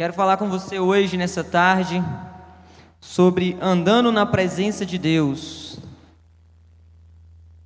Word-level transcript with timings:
Quero 0.00 0.14
falar 0.14 0.38
com 0.38 0.48
você 0.48 0.78
hoje, 0.78 1.18
nessa 1.18 1.44
tarde, 1.44 2.02
sobre 3.02 3.58
andando 3.60 4.10
na 4.10 4.24
presença 4.24 4.86
de 4.86 4.96
Deus. 4.96 5.78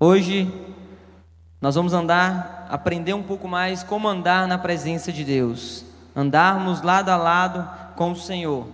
Hoje, 0.01 0.53
nós 1.61 1.77
vamos 1.77 1.93
andar, 1.93 2.67
aprender 2.69 3.15
um 3.15 3.23
pouco 3.23 3.47
mais 3.47 3.85
como 3.85 4.09
andar 4.09 4.49
na 4.49 4.59
presença 4.59 5.13
de 5.13 5.23
Deus, 5.23 5.85
andarmos 6.13 6.83
lado 6.83 7.09
a 7.11 7.17
lado 7.17 7.95
com 7.95 8.11
o 8.11 8.17
Senhor. 8.17 8.67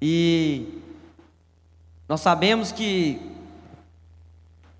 E 0.00 0.80
nós 2.08 2.22
sabemos 2.22 2.72
que, 2.72 3.20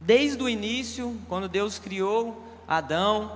desde 0.00 0.42
o 0.42 0.48
início, 0.48 1.14
quando 1.28 1.46
Deus 1.46 1.78
criou 1.78 2.42
Adão, 2.66 3.32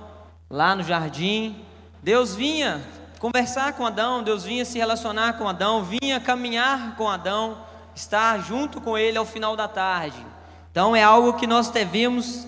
lá 0.49 0.73
no 0.73 0.81
jardim, 0.81 1.63
Deus 2.01 2.33
vinha 2.33 2.83
conversar 3.19 3.73
com 3.73 3.85
Adão, 3.85 4.23
Deus 4.23 4.43
vinha 4.43 4.65
se 4.65 4.77
relacionar 4.77 5.33
com 5.33 5.47
Adão, 5.47 5.83
vinha 5.83 6.19
caminhar 6.19 6.95
com 6.95 7.09
Adão, 7.09 7.57
estar 7.95 8.39
junto 8.43 8.79
com 8.79 8.97
ele 8.97 9.17
ao 9.17 9.25
final 9.25 9.55
da 9.55 9.67
tarde. 9.67 10.17
Então 10.71 10.95
é 10.95 11.01
algo 11.01 11.33
que 11.33 11.47
nós 11.47 11.69
devemos 11.69 12.45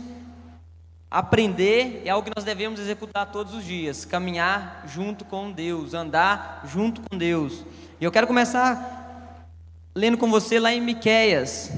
aprender, 1.10 2.04
é 2.06 2.10
algo 2.10 2.28
que 2.28 2.34
nós 2.36 2.46
devemos 2.46 2.80
executar 2.80 3.26
todos 3.32 3.54
os 3.54 3.64
dias, 3.64 4.06
caminhar 4.06 4.84
junto 4.88 5.26
com 5.26 5.52
Deus, 5.52 5.94
andar 5.94 6.62
junto 6.66 7.02
com 7.02 7.18
Deus. 7.18 7.66
E 8.00 8.06
eu 8.06 8.12
quero 8.12 8.28
começar 8.28 9.48
lendo 9.96 10.18
com 10.18 10.30
você 10.30 10.60
lá 10.60 10.72
em 10.72 10.80
Miqueias, 10.82 11.72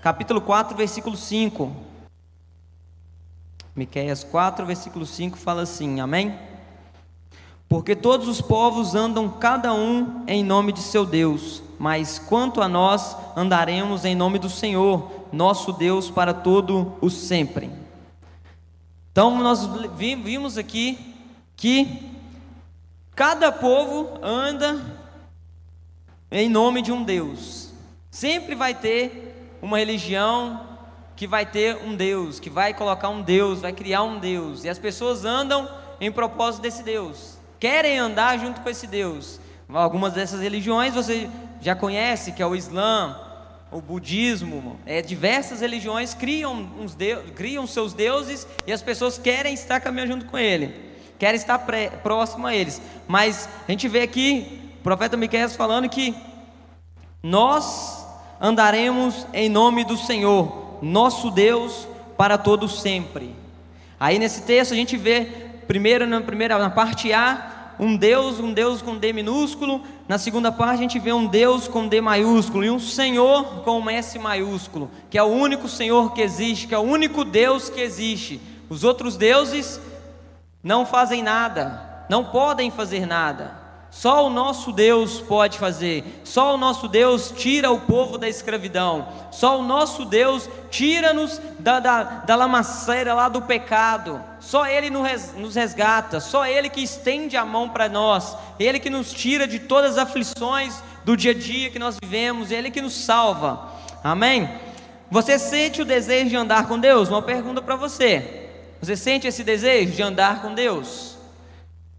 capítulo 0.00 0.40
4, 0.40 0.76
versículo 0.76 1.16
5. 1.16 1.74
Miqueias 3.74 4.22
4, 4.22 4.64
versículo 4.64 5.04
5 5.04 5.36
fala 5.36 5.62
assim: 5.62 6.00
Amém? 6.00 6.45
Porque 7.68 7.96
todos 7.96 8.28
os 8.28 8.40
povos 8.40 8.94
andam 8.94 9.28
cada 9.28 9.74
um 9.74 10.24
em 10.26 10.44
nome 10.44 10.72
de 10.72 10.80
seu 10.80 11.04
Deus, 11.04 11.62
mas 11.78 12.18
quanto 12.18 12.62
a 12.62 12.68
nós, 12.68 13.16
andaremos 13.36 14.04
em 14.04 14.14
nome 14.14 14.38
do 14.38 14.48
Senhor, 14.48 15.10
nosso 15.32 15.72
Deus 15.72 16.08
para 16.08 16.32
todo 16.32 16.96
o 17.00 17.10
sempre. 17.10 17.70
Então 19.10 19.42
nós 19.42 19.68
vimos 19.96 20.56
aqui 20.56 21.14
que 21.56 22.08
cada 23.16 23.50
povo 23.50 24.18
anda 24.22 24.80
em 26.30 26.48
nome 26.48 26.82
de 26.82 26.92
um 26.92 27.02
Deus. 27.02 27.72
Sempre 28.10 28.54
vai 28.54 28.74
ter 28.74 29.56
uma 29.60 29.78
religião 29.78 30.60
que 31.16 31.26
vai 31.26 31.44
ter 31.44 31.76
um 31.84 31.96
Deus, 31.96 32.38
que 32.38 32.50
vai 32.50 32.72
colocar 32.72 33.08
um 33.08 33.22
Deus, 33.22 33.60
vai 33.60 33.72
criar 33.72 34.02
um 34.02 34.20
Deus, 34.20 34.64
e 34.64 34.68
as 34.68 34.78
pessoas 34.78 35.24
andam 35.24 35.68
em 36.00 36.12
propósito 36.12 36.62
desse 36.62 36.82
Deus 36.84 37.35
querem 37.58 37.98
andar 37.98 38.38
junto 38.38 38.60
com 38.60 38.68
esse 38.68 38.86
Deus. 38.86 39.40
Algumas 39.68 40.12
dessas 40.12 40.40
religiões 40.40 40.94
você 40.94 41.28
já 41.60 41.74
conhece, 41.74 42.32
que 42.32 42.42
é 42.42 42.46
o 42.46 42.54
Islã, 42.54 43.20
o 43.70 43.80
budismo, 43.80 44.78
é, 44.86 45.02
diversas 45.02 45.60
religiões 45.60 46.14
criam, 46.14 46.68
uns 46.80 46.94
deus, 46.94 47.30
criam 47.34 47.66
seus 47.66 47.92
deuses 47.92 48.46
e 48.66 48.72
as 48.72 48.80
pessoas 48.80 49.18
querem 49.18 49.52
estar 49.54 49.80
caminhando 49.80 50.12
junto 50.12 50.26
com 50.26 50.38
ele, 50.38 50.74
querem 51.18 51.36
estar 51.36 51.58
pré, 51.58 51.88
próximo 51.88 52.46
a 52.46 52.54
eles. 52.54 52.80
Mas 53.08 53.48
a 53.66 53.70
gente 53.70 53.88
vê 53.88 54.02
aqui 54.02 54.70
o 54.78 54.82
profeta 54.82 55.16
Miqueias 55.16 55.56
falando 55.56 55.88
que 55.88 56.14
nós 57.22 58.06
andaremos 58.40 59.26
em 59.32 59.48
nome 59.48 59.84
do 59.84 59.96
Senhor, 59.96 60.78
nosso 60.80 61.30
Deus, 61.30 61.88
para 62.16 62.38
todo 62.38 62.68
sempre. 62.68 63.34
Aí 63.98 64.18
nesse 64.18 64.42
texto 64.42 64.72
a 64.72 64.76
gente 64.76 64.96
vê 64.96 65.45
primeiro 65.66 66.06
na 66.06 66.20
primeira 66.20 66.58
na 66.58 66.70
parte 66.70 67.12
A, 67.12 67.74
um 67.78 67.96
Deus, 67.96 68.40
um 68.40 68.52
Deus 68.52 68.80
com 68.80 68.96
D 68.96 69.12
minúsculo, 69.12 69.82
na 70.08 70.18
segunda 70.18 70.50
parte 70.50 70.74
a 70.74 70.82
gente 70.82 70.98
vê 70.98 71.12
um 71.12 71.26
Deus 71.26 71.68
com 71.68 71.86
D 71.86 72.00
maiúsculo 72.00 72.64
e 72.64 72.70
um 72.70 72.78
Senhor 72.78 73.62
com 73.62 73.80
um 73.80 73.90
S 73.90 74.18
maiúsculo, 74.18 74.90
que 75.10 75.18
é 75.18 75.22
o 75.22 75.26
único 75.26 75.68
Senhor 75.68 76.12
que 76.14 76.22
existe, 76.22 76.66
que 76.66 76.74
é 76.74 76.78
o 76.78 76.82
único 76.82 77.24
Deus 77.24 77.68
que 77.68 77.80
existe. 77.80 78.40
Os 78.68 78.82
outros 78.82 79.16
deuses 79.16 79.80
não 80.62 80.86
fazem 80.86 81.22
nada, 81.22 82.06
não 82.08 82.24
podem 82.24 82.70
fazer 82.70 83.06
nada. 83.06 83.65
Só 83.90 84.26
o 84.26 84.30
nosso 84.30 84.72
Deus 84.72 85.20
pode 85.20 85.58
fazer. 85.58 86.20
Só 86.22 86.54
o 86.54 86.58
nosso 86.58 86.86
Deus 86.86 87.32
tira 87.34 87.70
o 87.70 87.80
povo 87.80 88.18
da 88.18 88.28
escravidão. 88.28 89.08
Só 89.30 89.58
o 89.58 89.62
nosso 89.62 90.04
Deus 90.04 90.48
tira-nos 90.70 91.40
da, 91.58 91.80
da, 91.80 92.02
da 92.02 92.36
lamaceira 92.36 93.14
lá 93.14 93.28
do 93.28 93.40
pecado. 93.42 94.22
Só 94.38 94.66
Ele 94.66 94.90
nos 94.90 95.54
resgata. 95.54 96.20
Só 96.20 96.46
Ele 96.46 96.68
que 96.68 96.82
estende 96.82 97.36
a 97.36 97.44
mão 97.44 97.68
para 97.70 97.88
nós. 97.88 98.36
Ele 98.58 98.78
que 98.78 98.90
nos 98.90 99.12
tira 99.12 99.46
de 99.46 99.60
todas 99.60 99.92
as 99.92 99.98
aflições 99.98 100.82
do 101.04 101.16
dia 101.16 101.30
a 101.30 101.34
dia 101.34 101.70
que 101.70 101.78
nós 101.78 101.96
vivemos. 102.02 102.50
Ele 102.50 102.70
que 102.70 102.82
nos 102.82 102.94
salva. 102.94 103.72
Amém? 104.04 104.48
Você 105.10 105.38
sente 105.38 105.80
o 105.80 105.86
desejo 105.86 106.30
de 106.30 106.36
andar 106.36 106.68
com 106.68 106.78
Deus? 106.78 107.08
Uma 107.08 107.22
pergunta 107.22 107.62
para 107.62 107.76
você. 107.76 108.50
Você 108.80 108.96
sente 108.96 109.26
esse 109.26 109.42
desejo 109.42 109.92
de 109.92 110.02
andar 110.02 110.42
com 110.42 110.52
Deus? 110.52 111.16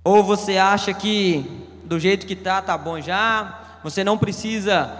Ou 0.03 0.23
você 0.23 0.57
acha 0.57 0.93
que 0.93 1.66
do 1.87 1.97
jeito 1.97 2.27
que 2.27 2.35
tá, 2.35 2.61
tá 2.61 2.77
bom 2.77 2.99
já. 2.99 3.79
Você 3.81 4.03
não 4.03 4.17
precisa 4.17 4.91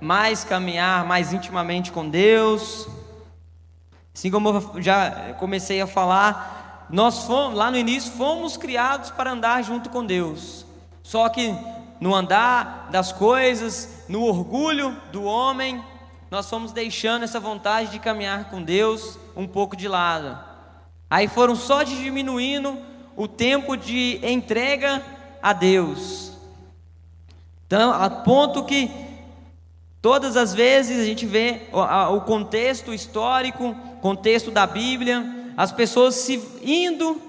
mais 0.00 0.44
caminhar 0.44 1.06
mais 1.06 1.32
intimamente 1.32 1.90
com 1.90 2.08
Deus. 2.08 2.86
Assim 4.14 4.30
como 4.30 4.50
eu 4.50 4.82
já 4.82 5.34
comecei 5.38 5.80
a 5.80 5.86
falar, 5.86 6.86
nós 6.90 7.24
fomos, 7.24 7.56
lá 7.56 7.70
no 7.70 7.78
início 7.78 8.12
fomos 8.12 8.56
criados 8.56 9.10
para 9.10 9.32
andar 9.32 9.64
junto 9.64 9.88
com 9.88 10.04
Deus. 10.04 10.66
Só 11.02 11.26
que 11.30 11.54
no 11.98 12.14
andar 12.14 12.88
das 12.90 13.12
coisas, 13.12 14.04
no 14.06 14.22
orgulho 14.22 14.94
do 15.10 15.24
homem, 15.24 15.82
nós 16.30 16.50
fomos 16.50 16.70
deixando 16.70 17.22
essa 17.22 17.40
vontade 17.40 17.90
de 17.90 17.98
caminhar 17.98 18.50
com 18.50 18.62
Deus 18.62 19.18
um 19.34 19.46
pouco 19.46 19.74
de 19.74 19.88
lado. 19.88 20.38
Aí 21.08 21.28
foram 21.28 21.56
só 21.56 21.82
diminuindo 21.82 22.76
o 23.16 23.26
tempo 23.26 23.74
de 23.76 24.20
entrega 24.22 25.02
a 25.46 25.52
Deus. 25.52 26.32
Então, 27.68 27.92
a 27.92 28.10
ponto 28.10 28.64
que 28.64 28.90
todas 30.02 30.36
as 30.36 30.52
vezes 30.52 31.00
a 31.00 31.04
gente 31.04 31.24
vê 31.24 31.68
o, 31.72 32.20
contexto 32.22 32.92
histórico, 32.92 33.72
contexto 34.02 34.50
da 34.50 34.66
Bíblia, 34.66 35.24
as 35.56 35.70
pessoas 35.70 36.16
se 36.16 36.42
indo, 36.64 37.22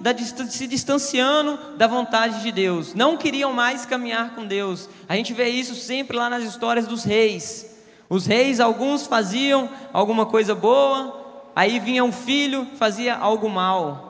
se 0.50 0.66
distanciando 0.66 1.60
da 1.78 1.86
vontade 1.86 2.42
de 2.42 2.52
Deus, 2.52 2.96
não 2.96 3.18
queriam 3.18 3.54
mais 3.54 3.86
caminhar 3.86 4.34
com 4.34 4.48
Deus. 4.48 4.90
A 5.08 5.16
gente 5.16 5.32
vê 5.32 5.50
isso 5.50 5.76
sempre 5.76 6.18
lá 6.18 6.28
nas 6.28 6.44
histórias 6.44 6.88
dos 6.88 7.04
reis. 7.04 7.70
Os 8.10 8.26
reis, 8.26 8.60
alguns 8.60 9.06
faziam 9.06 9.70
alguma 9.94 10.26
coisa 10.26 10.56
boa, 10.56 11.52
aí 11.56 11.80
vinha 11.80 12.04
um 12.04 12.12
filho, 12.12 12.66
fazia 12.80 13.16
algo 13.16 13.48
mal 13.48 14.08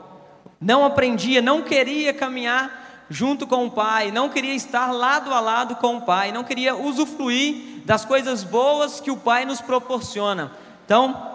não 0.60 0.84
aprendia, 0.84 1.42
não 1.42 1.62
queria 1.62 2.14
caminhar 2.14 2.87
junto 3.10 3.48
com 3.48 3.66
o 3.66 3.72
Pai, 3.72 4.12
não 4.12 4.30
queria 4.30 4.54
estar 4.54 4.92
lado 4.92 5.34
a 5.34 5.40
lado 5.40 5.76
com 5.76 5.98
o 5.98 6.02
Pai, 6.02 6.32
não 6.32 6.44
queria 6.44 6.76
usufruir 6.76 7.82
das 7.86 8.04
coisas 8.04 8.44
boas 8.44 9.00
que 9.00 9.12
o 9.12 9.18
Pai 9.18 9.46
nos 9.46 9.62
proporciona. 9.62 10.52
Então, 10.86 11.32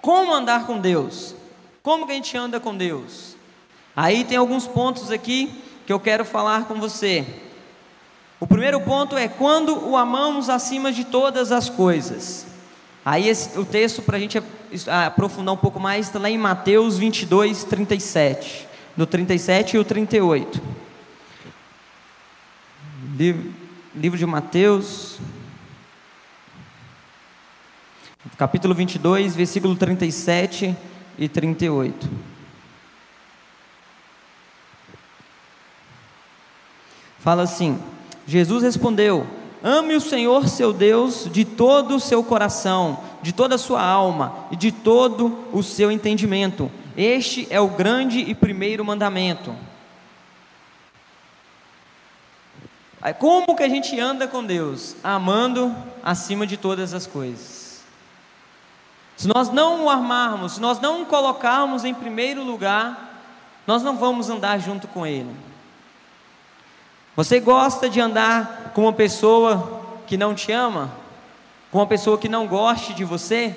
como 0.00 0.32
andar 0.32 0.66
com 0.66 0.78
Deus? 0.78 1.34
Como 1.82 2.06
que 2.06 2.12
a 2.12 2.16
gente 2.16 2.36
anda 2.36 2.60
com 2.60 2.76
Deus? 2.76 3.36
Aí 3.94 4.24
tem 4.24 4.36
alguns 4.36 4.66
pontos 4.66 5.10
aqui 5.10 5.62
que 5.86 5.92
eu 5.92 6.00
quero 6.00 6.24
falar 6.24 6.64
com 6.66 6.74
você. 6.74 7.26
O 8.38 8.46
primeiro 8.46 8.80
ponto 8.80 9.16
é 9.16 9.28
quando 9.28 9.88
o 9.88 9.96
amamos 9.96 10.50
acima 10.50 10.92
de 10.92 11.04
todas 11.04 11.50
as 11.50 11.70
coisas. 11.70 12.46
Aí 13.04 13.28
esse, 13.28 13.58
o 13.58 13.64
texto 13.64 14.02
para 14.02 14.16
a 14.16 14.20
gente 14.20 14.42
aprofundar 15.06 15.54
um 15.54 15.58
pouco 15.58 15.80
mais 15.80 16.06
está 16.06 16.18
lá 16.18 16.28
em 16.28 16.36
Mateus 16.36 16.98
22, 16.98 17.64
37. 17.64 18.68
Do 18.96 19.06
37 19.06 19.76
e 19.76 19.78
o 19.78 19.84
38. 19.84 20.58
Livro 23.94 24.18
de 24.18 24.24
Mateus, 24.24 25.18
capítulo 28.38 28.74
22, 28.74 29.36
versículo 29.36 29.76
37 29.76 30.74
e 31.18 31.28
38. 31.28 32.08
Fala 37.18 37.42
assim: 37.42 37.78
Jesus 38.26 38.62
respondeu: 38.62 39.26
Ame 39.62 39.94
o 39.94 40.00
Senhor 40.00 40.48
seu 40.48 40.72
Deus 40.72 41.28
de 41.30 41.44
todo 41.44 41.96
o 41.96 42.00
seu 42.00 42.24
coração, 42.24 43.00
de 43.20 43.34
toda 43.34 43.56
a 43.56 43.58
sua 43.58 43.82
alma 43.82 44.46
e 44.50 44.56
de 44.56 44.72
todo 44.72 45.38
o 45.52 45.62
seu 45.62 45.90
entendimento. 45.90 46.70
Este 46.96 47.46
é 47.50 47.60
o 47.60 47.68
grande 47.68 48.20
e 48.20 48.34
primeiro 48.34 48.84
mandamento. 48.84 49.54
Como 53.18 53.54
que 53.54 53.62
a 53.62 53.68
gente 53.68 54.00
anda 54.00 54.26
com 54.26 54.42
Deus? 54.42 54.96
Amando 55.04 55.74
acima 56.02 56.46
de 56.46 56.56
todas 56.56 56.94
as 56.94 57.06
coisas. 57.06 57.84
Se 59.16 59.28
nós 59.28 59.50
não 59.50 59.84
o 59.84 59.90
amarmos, 59.90 60.54
se 60.54 60.60
nós 60.60 60.80
não 60.80 61.02
o 61.02 61.06
colocarmos 61.06 61.84
em 61.84 61.94
primeiro 61.94 62.42
lugar, 62.42 63.22
nós 63.66 63.82
não 63.82 63.96
vamos 63.96 64.28
andar 64.28 64.58
junto 64.58 64.88
com 64.88 65.06
Ele. 65.06 65.34
Você 67.14 67.40
gosta 67.40 67.88
de 67.88 68.00
andar 68.00 68.72
com 68.74 68.82
uma 68.82 68.92
pessoa 68.92 69.82
que 70.06 70.16
não 70.16 70.34
te 70.34 70.52
ama? 70.52 70.90
Com 71.70 71.78
uma 71.78 71.86
pessoa 71.86 72.18
que 72.18 72.28
não 72.28 72.46
goste 72.46 72.92
de 72.92 73.04
você? 73.04 73.54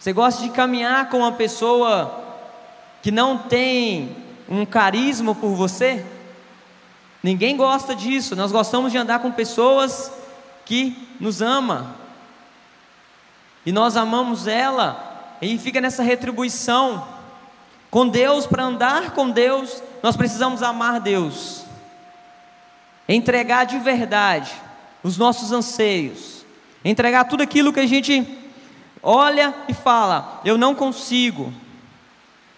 Você 0.00 0.14
gosta 0.14 0.42
de 0.42 0.48
caminhar 0.48 1.10
com 1.10 1.18
uma 1.18 1.32
pessoa 1.32 2.24
que 3.02 3.10
não 3.10 3.36
tem 3.36 4.16
um 4.48 4.64
carisma 4.64 5.34
por 5.34 5.50
você? 5.50 6.02
Ninguém 7.22 7.54
gosta 7.54 7.94
disso. 7.94 8.34
Nós 8.34 8.50
gostamos 8.50 8.92
de 8.92 8.96
andar 8.96 9.18
com 9.18 9.30
pessoas 9.30 10.10
que 10.64 10.96
nos 11.20 11.42
ama. 11.42 11.96
E 13.66 13.70
nós 13.70 13.94
amamos 13.94 14.46
ela 14.46 15.36
e 15.42 15.58
fica 15.58 15.82
nessa 15.82 16.02
retribuição. 16.02 17.06
Com 17.90 18.08
Deus, 18.08 18.46
para 18.46 18.64
andar 18.64 19.10
com 19.10 19.28
Deus, 19.28 19.82
nós 20.02 20.16
precisamos 20.16 20.62
amar 20.62 20.98
Deus. 20.98 21.66
Entregar 23.06 23.66
de 23.66 23.78
verdade 23.78 24.50
os 25.02 25.18
nossos 25.18 25.52
anseios. 25.52 26.42
Entregar 26.82 27.24
tudo 27.24 27.42
aquilo 27.42 27.70
que 27.70 27.80
a 27.80 27.86
gente 27.86 28.40
olha 29.02 29.54
e 29.68 29.74
fala: 29.74 30.40
eu 30.44 30.56
não 30.56 30.74
consigo. 30.74 31.52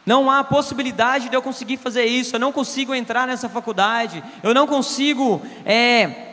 Não 0.04 0.30
há 0.30 0.42
possibilidade 0.42 1.28
de 1.28 1.36
eu 1.36 1.42
conseguir 1.42 1.76
fazer 1.76 2.04
isso. 2.04 2.34
Eu 2.34 2.40
não 2.40 2.52
consigo 2.52 2.94
entrar 2.94 3.26
nessa 3.26 3.48
faculdade. 3.48 4.22
Eu 4.42 4.52
não 4.52 4.66
consigo 4.66 5.40
é, 5.64 6.32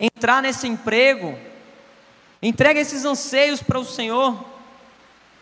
entrar 0.00 0.42
nesse 0.42 0.66
emprego. 0.66 1.38
Entrega 2.42 2.80
esses 2.80 3.04
anseios 3.04 3.62
para 3.62 3.78
o 3.78 3.84
Senhor. 3.84 4.44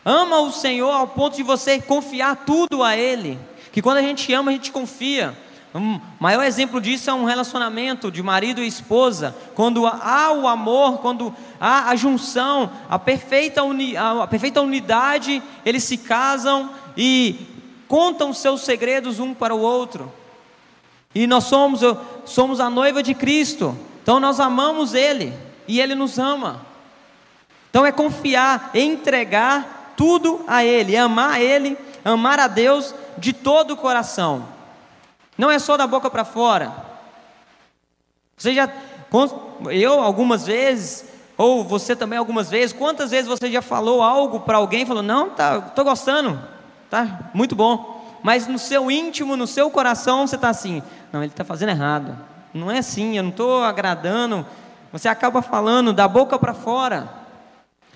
Ama 0.04 0.40
o 0.40 0.52
Senhor 0.52 0.90
ao 0.90 1.08
ponto 1.08 1.36
de 1.36 1.42
você 1.42 1.80
confiar 1.80 2.44
tudo 2.44 2.82
a 2.82 2.96
Ele. 2.96 3.38
Que 3.72 3.80
quando 3.80 3.98
a 3.98 4.02
gente 4.02 4.32
ama, 4.34 4.50
a 4.50 4.54
gente 4.54 4.70
confia. 4.70 5.36
Um 5.72 6.00
maior 6.19 6.43
exemplo 6.43 6.81
disso 6.81 7.11
é 7.11 7.14
um 7.14 7.25
relacionamento 7.25 8.11
de 8.11 8.22
marido 8.22 8.61
e 8.61 8.67
esposa, 8.67 9.37
quando 9.55 9.87
há 9.87 10.32
o 10.32 10.49
amor, 10.49 10.99
quando 10.99 11.32
há 11.61 11.90
a 11.90 11.96
junção, 11.96 12.70
a 12.88 12.99
perfeita, 12.99 13.62
uni, 13.62 13.96
a 13.96 14.26
perfeita 14.26 14.61
unidade, 14.61 15.40
eles 15.64 15.84
se 15.84 15.96
casam 15.96 16.70
e 16.96 17.46
contam 17.87 18.32
seus 18.32 18.62
segredos 18.62 19.20
um 19.20 19.32
para 19.32 19.55
o 19.55 19.61
outro. 19.61 20.12
E 21.14 21.25
nós 21.26 21.44
somos, 21.44 21.82
somos 22.25 22.58
a 22.58 22.69
noiva 22.69 23.00
de 23.00 23.14
Cristo, 23.14 23.76
então 24.02 24.19
nós 24.19 24.40
amamos 24.40 24.93
Ele 24.93 25.32
e 25.69 25.81
Ele 25.81 25.94
nos 25.94 26.19
ama. 26.19 26.66
Então 27.69 27.87
é 27.87 27.93
confiar, 27.93 28.73
entregar 28.75 29.94
tudo 29.96 30.44
a 30.49 30.64
Ele, 30.64 30.96
amar 30.96 31.40
Ele, 31.40 31.78
amar 32.05 32.40
a 32.40 32.49
Deus 32.49 32.93
de 33.16 33.32
todo 33.32 33.75
o 33.75 33.76
coração. 33.76 34.59
Não 35.40 35.50
é 35.50 35.58
só 35.58 35.75
da 35.75 35.87
boca 35.87 36.10
para 36.10 36.22
fora. 36.22 36.70
Você 38.37 38.52
já, 38.52 38.69
eu 39.70 39.98
algumas 39.98 40.44
vezes, 40.44 41.06
ou 41.34 41.64
você 41.64 41.96
também 41.96 42.19
algumas 42.19 42.50
vezes, 42.50 42.75
quantas 42.75 43.10
vezes 43.10 43.26
você 43.26 43.50
já 43.50 43.62
falou 43.62 44.02
algo 44.02 44.40
para 44.40 44.58
alguém 44.58 44.82
e 44.82 44.87
falou, 44.87 45.02
não, 45.02 45.31
tá, 45.31 45.58
tô 45.62 45.82
gostando, 45.82 46.38
tá, 46.90 47.31
muito 47.32 47.56
bom. 47.56 48.04
Mas 48.22 48.46
no 48.46 48.58
seu 48.58 48.90
íntimo, 48.90 49.34
no 49.34 49.46
seu 49.46 49.70
coração, 49.70 50.26
você 50.26 50.37
está 50.37 50.50
assim, 50.50 50.82
não, 51.10 51.22
ele 51.22 51.32
está 51.32 51.42
fazendo 51.42 51.70
errado. 51.70 52.19
Não 52.52 52.70
é 52.70 52.76
assim, 52.76 53.16
eu 53.16 53.22
não 53.22 53.31
estou 53.31 53.64
agradando. 53.64 54.46
Você 54.92 55.08
acaba 55.08 55.40
falando 55.40 55.90
da 55.90 56.06
boca 56.06 56.38
para 56.38 56.52
fora. 56.52 57.08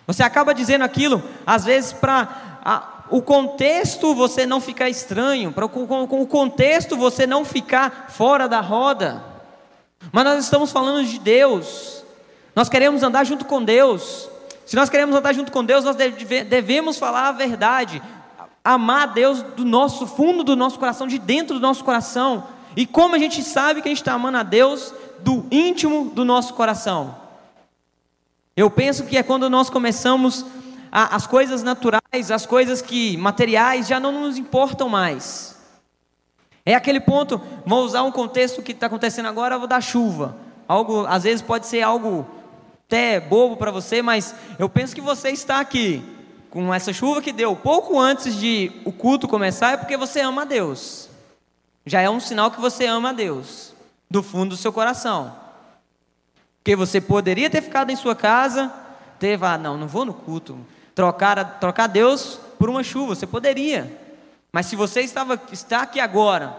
Você 0.06 0.22
acaba 0.22 0.54
dizendo 0.54 0.82
aquilo, 0.82 1.22
às 1.46 1.66
vezes 1.66 1.92
para 1.92 2.93
o 3.14 3.22
contexto 3.22 4.12
você 4.12 4.44
não 4.44 4.60
ficar 4.60 4.90
estranho, 4.90 5.52
para 5.52 5.68
com 5.68 5.84
o 5.84 6.26
contexto 6.26 6.96
você 6.96 7.28
não 7.28 7.44
ficar 7.44 8.06
fora 8.08 8.48
da 8.48 8.60
roda. 8.60 9.22
Mas 10.10 10.24
nós 10.24 10.42
estamos 10.42 10.72
falando 10.72 11.06
de 11.06 11.20
Deus. 11.20 12.02
Nós 12.56 12.68
queremos 12.68 13.04
andar 13.04 13.22
junto 13.22 13.44
com 13.44 13.62
Deus. 13.62 14.28
Se 14.66 14.74
nós 14.74 14.90
queremos 14.90 15.14
andar 15.14 15.32
junto 15.32 15.52
com 15.52 15.64
Deus, 15.64 15.84
nós 15.84 15.94
devemos 15.94 16.98
falar 16.98 17.28
a 17.28 17.30
verdade, 17.30 18.02
amar 18.64 19.06
Deus 19.06 19.42
do 19.42 19.64
nosso 19.64 20.08
fundo 20.08 20.42
do 20.42 20.56
nosso 20.56 20.76
coração, 20.76 21.06
de 21.06 21.20
dentro 21.20 21.54
do 21.54 21.62
nosso 21.62 21.84
coração. 21.84 22.42
E 22.76 22.84
como 22.84 23.14
a 23.14 23.18
gente 23.20 23.44
sabe 23.44 23.80
que 23.80 23.86
a 23.86 23.92
gente 23.92 24.02
está 24.02 24.14
amando 24.14 24.38
a 24.38 24.42
Deus 24.42 24.92
do 25.20 25.46
íntimo 25.52 26.10
do 26.10 26.24
nosso 26.24 26.52
coração? 26.54 27.14
Eu 28.56 28.68
penso 28.68 29.04
que 29.04 29.16
é 29.16 29.22
quando 29.22 29.48
nós 29.48 29.70
começamos 29.70 30.44
as 30.96 31.26
coisas 31.26 31.64
naturais, 31.64 32.30
as 32.30 32.46
coisas 32.46 32.80
que 32.80 33.16
materiais 33.16 33.88
já 33.88 33.98
não 33.98 34.12
nos 34.12 34.38
importam 34.38 34.88
mais. 34.88 35.58
É 36.64 36.72
aquele 36.72 37.00
ponto, 37.00 37.40
vou 37.66 37.84
usar 37.84 38.04
um 38.04 38.12
contexto 38.12 38.62
que 38.62 38.70
está 38.70 38.86
acontecendo 38.86 39.26
agora, 39.26 39.58
vou 39.58 39.66
dar 39.66 39.80
chuva. 39.80 40.36
Algo, 40.68 41.04
às 41.06 41.24
vezes 41.24 41.42
pode 41.42 41.66
ser 41.66 41.82
algo 41.82 42.24
até 42.86 43.18
bobo 43.18 43.56
para 43.56 43.72
você, 43.72 44.02
mas 44.02 44.36
eu 44.56 44.68
penso 44.68 44.94
que 44.94 45.00
você 45.00 45.30
está 45.30 45.58
aqui 45.58 46.00
com 46.48 46.72
essa 46.72 46.92
chuva 46.92 47.20
que 47.20 47.32
deu 47.32 47.56
pouco 47.56 47.98
antes 47.98 48.36
de 48.36 48.70
o 48.84 48.92
culto 48.92 49.26
começar, 49.26 49.72
é 49.72 49.76
porque 49.76 49.96
você 49.96 50.20
ama 50.20 50.42
a 50.42 50.44
Deus. 50.44 51.10
Já 51.84 52.02
é 52.02 52.08
um 52.08 52.20
sinal 52.20 52.52
que 52.52 52.60
você 52.60 52.86
ama 52.86 53.10
a 53.10 53.12
Deus, 53.12 53.74
do 54.08 54.22
fundo 54.22 54.50
do 54.50 54.56
seu 54.56 54.72
coração. 54.72 55.34
Porque 56.58 56.76
você 56.76 57.00
poderia 57.00 57.50
ter 57.50 57.62
ficado 57.62 57.90
em 57.90 57.96
sua 57.96 58.14
casa, 58.14 58.72
teve, 59.18 59.44
ah, 59.44 59.58
não, 59.58 59.76
não 59.76 59.88
vou 59.88 60.04
no 60.04 60.14
culto, 60.14 60.56
trocar, 60.94 61.58
trocar 61.58 61.86
Deus 61.86 62.38
por 62.58 62.70
uma 62.70 62.82
chuva, 62.82 63.14
você 63.14 63.26
poderia. 63.26 64.00
Mas 64.52 64.66
se 64.66 64.76
você 64.76 65.00
estava, 65.00 65.40
está 65.50 65.82
aqui 65.82 65.98
agora, 65.98 66.56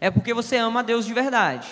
é 0.00 0.10
porque 0.10 0.34
você 0.34 0.56
ama 0.56 0.80
a 0.80 0.82
Deus 0.82 1.06
de 1.06 1.14
verdade. 1.14 1.68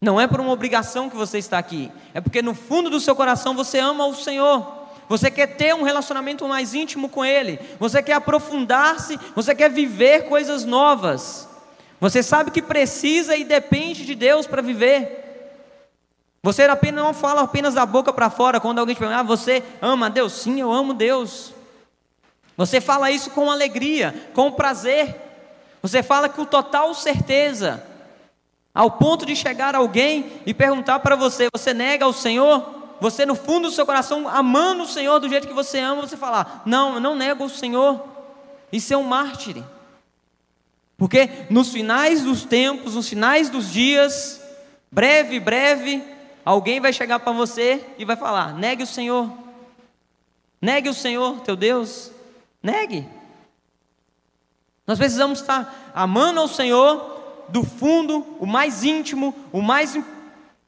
Não 0.00 0.20
é 0.20 0.26
por 0.26 0.40
uma 0.40 0.52
obrigação 0.52 1.08
que 1.08 1.16
você 1.16 1.38
está 1.38 1.58
aqui, 1.58 1.90
é 2.12 2.20
porque 2.20 2.42
no 2.42 2.54
fundo 2.54 2.90
do 2.90 3.00
seu 3.00 3.14
coração 3.14 3.54
você 3.54 3.78
ama 3.78 4.06
o 4.06 4.14
Senhor. 4.14 4.84
Você 5.08 5.30
quer 5.30 5.48
ter 5.48 5.74
um 5.74 5.82
relacionamento 5.82 6.48
mais 6.48 6.74
íntimo 6.74 7.08
com 7.08 7.24
Ele, 7.24 7.60
você 7.78 8.02
quer 8.02 8.14
aprofundar-se, 8.14 9.18
você 9.34 9.54
quer 9.54 9.70
viver 9.70 10.28
coisas 10.28 10.64
novas. 10.64 11.48
Você 12.00 12.22
sabe 12.22 12.50
que 12.50 12.60
precisa 12.60 13.36
e 13.36 13.44
depende 13.44 14.04
de 14.04 14.14
Deus 14.14 14.46
para 14.46 14.60
viver. 14.60 15.23
Você 16.44 16.64
apenas 16.64 17.02
não 17.02 17.14
fala 17.14 17.40
apenas 17.40 17.72
da 17.72 17.86
boca 17.86 18.12
para 18.12 18.28
fora 18.28 18.60
quando 18.60 18.78
alguém 18.78 18.94
te 18.94 18.98
pergunta, 18.98 19.20
ah, 19.20 19.22
você 19.22 19.62
ama 19.80 20.10
Deus? 20.10 20.34
Sim, 20.34 20.60
eu 20.60 20.70
amo 20.70 20.92
Deus. 20.92 21.54
Você 22.54 22.82
fala 22.82 23.10
isso 23.10 23.30
com 23.30 23.50
alegria, 23.50 24.28
com 24.34 24.52
prazer. 24.52 25.16
Você 25.80 26.02
fala 26.02 26.28
com 26.28 26.44
total 26.44 26.92
certeza. 26.92 27.82
Ao 28.74 28.90
ponto 28.90 29.24
de 29.24 29.34
chegar 29.34 29.74
alguém 29.74 30.32
e 30.44 30.52
perguntar 30.52 30.98
para 30.98 31.16
você: 31.16 31.48
você 31.50 31.72
nega 31.72 32.06
o 32.06 32.12
Senhor? 32.12 32.74
Você, 33.00 33.24
no 33.24 33.34
fundo 33.34 33.68
do 33.68 33.74
seu 33.74 33.86
coração, 33.86 34.28
amando 34.28 34.82
o 34.82 34.86
Senhor 34.86 35.18
do 35.20 35.30
jeito 35.30 35.48
que 35.48 35.54
você 35.54 35.78
ama, 35.78 36.02
você 36.02 36.14
falar: 36.14 36.60
não, 36.66 36.96
eu 36.96 37.00
não 37.00 37.16
nego 37.16 37.44
o 37.44 37.50
Senhor. 37.50 38.04
Isso 38.70 38.92
é 38.92 38.96
um 38.98 39.04
mártir. 39.04 39.64
Porque 40.98 41.46
nos 41.48 41.70
finais 41.70 42.20
dos 42.20 42.44
tempos, 42.44 42.96
nos 42.96 43.08
finais 43.08 43.48
dos 43.48 43.72
dias, 43.72 44.42
breve, 44.92 45.40
breve, 45.40 46.13
Alguém 46.44 46.80
vai 46.80 46.92
chegar 46.92 47.20
para 47.20 47.32
você 47.32 47.84
e 47.98 48.04
vai 48.04 48.16
falar: 48.16 48.54
negue 48.54 48.82
o 48.82 48.86
Senhor. 48.86 49.30
Negue 50.60 50.88
o 50.88 50.94
Senhor, 50.94 51.40
teu 51.40 51.56
Deus. 51.56 52.10
Negue. 52.62 53.08
Nós 54.86 54.98
precisamos 54.98 55.40
estar 55.40 55.92
amando 55.94 56.40
ao 56.40 56.48
Senhor 56.48 57.14
do 57.48 57.64
fundo, 57.64 58.36
o 58.38 58.46
mais 58.46 58.84
íntimo, 58.84 59.34
o 59.52 59.62
mais 59.62 59.98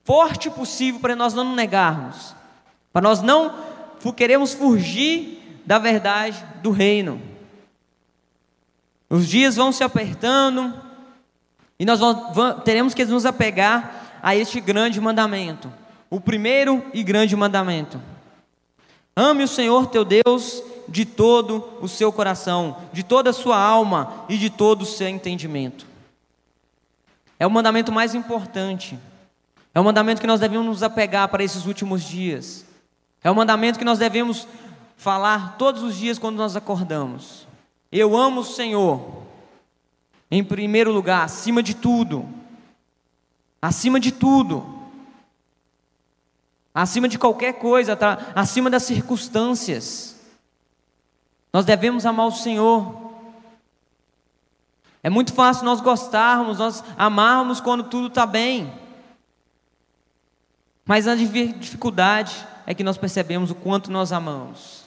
forte 0.04 0.48
possível 0.50 1.00
para 1.00 1.16
nós 1.16 1.34
não 1.34 1.54
negarmos. 1.54 2.34
Para 2.92 3.02
nós 3.02 3.20
não 3.20 3.54
queremos 4.14 4.54
fugir 4.54 5.60
da 5.66 5.78
verdade 5.78 6.42
do 6.62 6.70
reino. 6.70 7.20
Os 9.10 9.28
dias 9.28 9.56
vão 9.56 9.72
se 9.72 9.84
apertando 9.84 10.72
e 11.78 11.84
nós 11.84 12.00
teremos 12.64 12.94
que 12.94 13.04
nos 13.04 13.26
apegar 13.26 14.05
a 14.26 14.34
este 14.34 14.60
grande 14.60 15.00
mandamento, 15.00 15.72
o 16.10 16.20
primeiro 16.20 16.84
e 16.92 17.04
grande 17.04 17.36
mandamento. 17.36 18.02
Ame 19.14 19.44
o 19.44 19.48
Senhor 19.48 19.86
teu 19.86 20.04
Deus 20.04 20.64
de 20.88 21.04
todo 21.04 21.64
o 21.80 21.86
seu 21.86 22.12
coração, 22.12 22.76
de 22.92 23.04
toda 23.04 23.30
a 23.30 23.32
sua 23.32 23.56
alma 23.56 24.24
e 24.28 24.36
de 24.36 24.50
todo 24.50 24.82
o 24.82 24.84
seu 24.84 25.06
entendimento. 25.06 25.86
É 27.38 27.46
o 27.46 27.50
mandamento 27.52 27.92
mais 27.92 28.16
importante. 28.16 28.98
É 29.72 29.78
o 29.78 29.84
mandamento 29.84 30.20
que 30.20 30.26
nós 30.26 30.40
devemos 30.40 30.66
nos 30.66 30.82
apegar 30.82 31.28
para 31.28 31.44
esses 31.44 31.64
últimos 31.64 32.02
dias. 32.02 32.66
É 33.22 33.30
o 33.30 33.36
mandamento 33.36 33.78
que 33.78 33.84
nós 33.84 34.00
devemos 34.00 34.48
falar 34.96 35.56
todos 35.56 35.84
os 35.84 35.94
dias 35.94 36.18
quando 36.18 36.34
nós 36.34 36.56
acordamos. 36.56 37.46
Eu 37.92 38.16
amo 38.16 38.40
o 38.40 38.44
Senhor, 38.44 39.22
em 40.28 40.42
primeiro 40.42 40.90
lugar, 40.90 41.22
acima 41.22 41.62
de 41.62 41.74
tudo 41.76 42.35
acima 43.66 43.98
de 43.98 44.12
tudo, 44.12 44.64
acima 46.72 47.08
de 47.08 47.18
qualquer 47.18 47.54
coisa, 47.54 47.96
tá? 47.96 48.32
acima 48.32 48.70
das 48.70 48.84
circunstâncias. 48.84 50.14
Nós 51.52 51.64
devemos 51.64 52.06
amar 52.06 52.26
o 52.26 52.32
Senhor. 52.32 53.12
É 55.02 55.10
muito 55.10 55.32
fácil 55.32 55.64
nós 55.64 55.80
gostarmos, 55.80 56.58
nós 56.58 56.84
amarmos 56.96 57.60
quando 57.60 57.84
tudo 57.84 58.06
está 58.06 58.24
bem. 58.24 58.72
Mas 60.84 61.08
a 61.08 61.16
dificuldade 61.16 62.46
é 62.66 62.72
que 62.72 62.84
nós 62.84 62.96
percebemos 62.96 63.50
o 63.50 63.54
quanto 63.56 63.90
nós 63.90 64.12
amamos. 64.12 64.84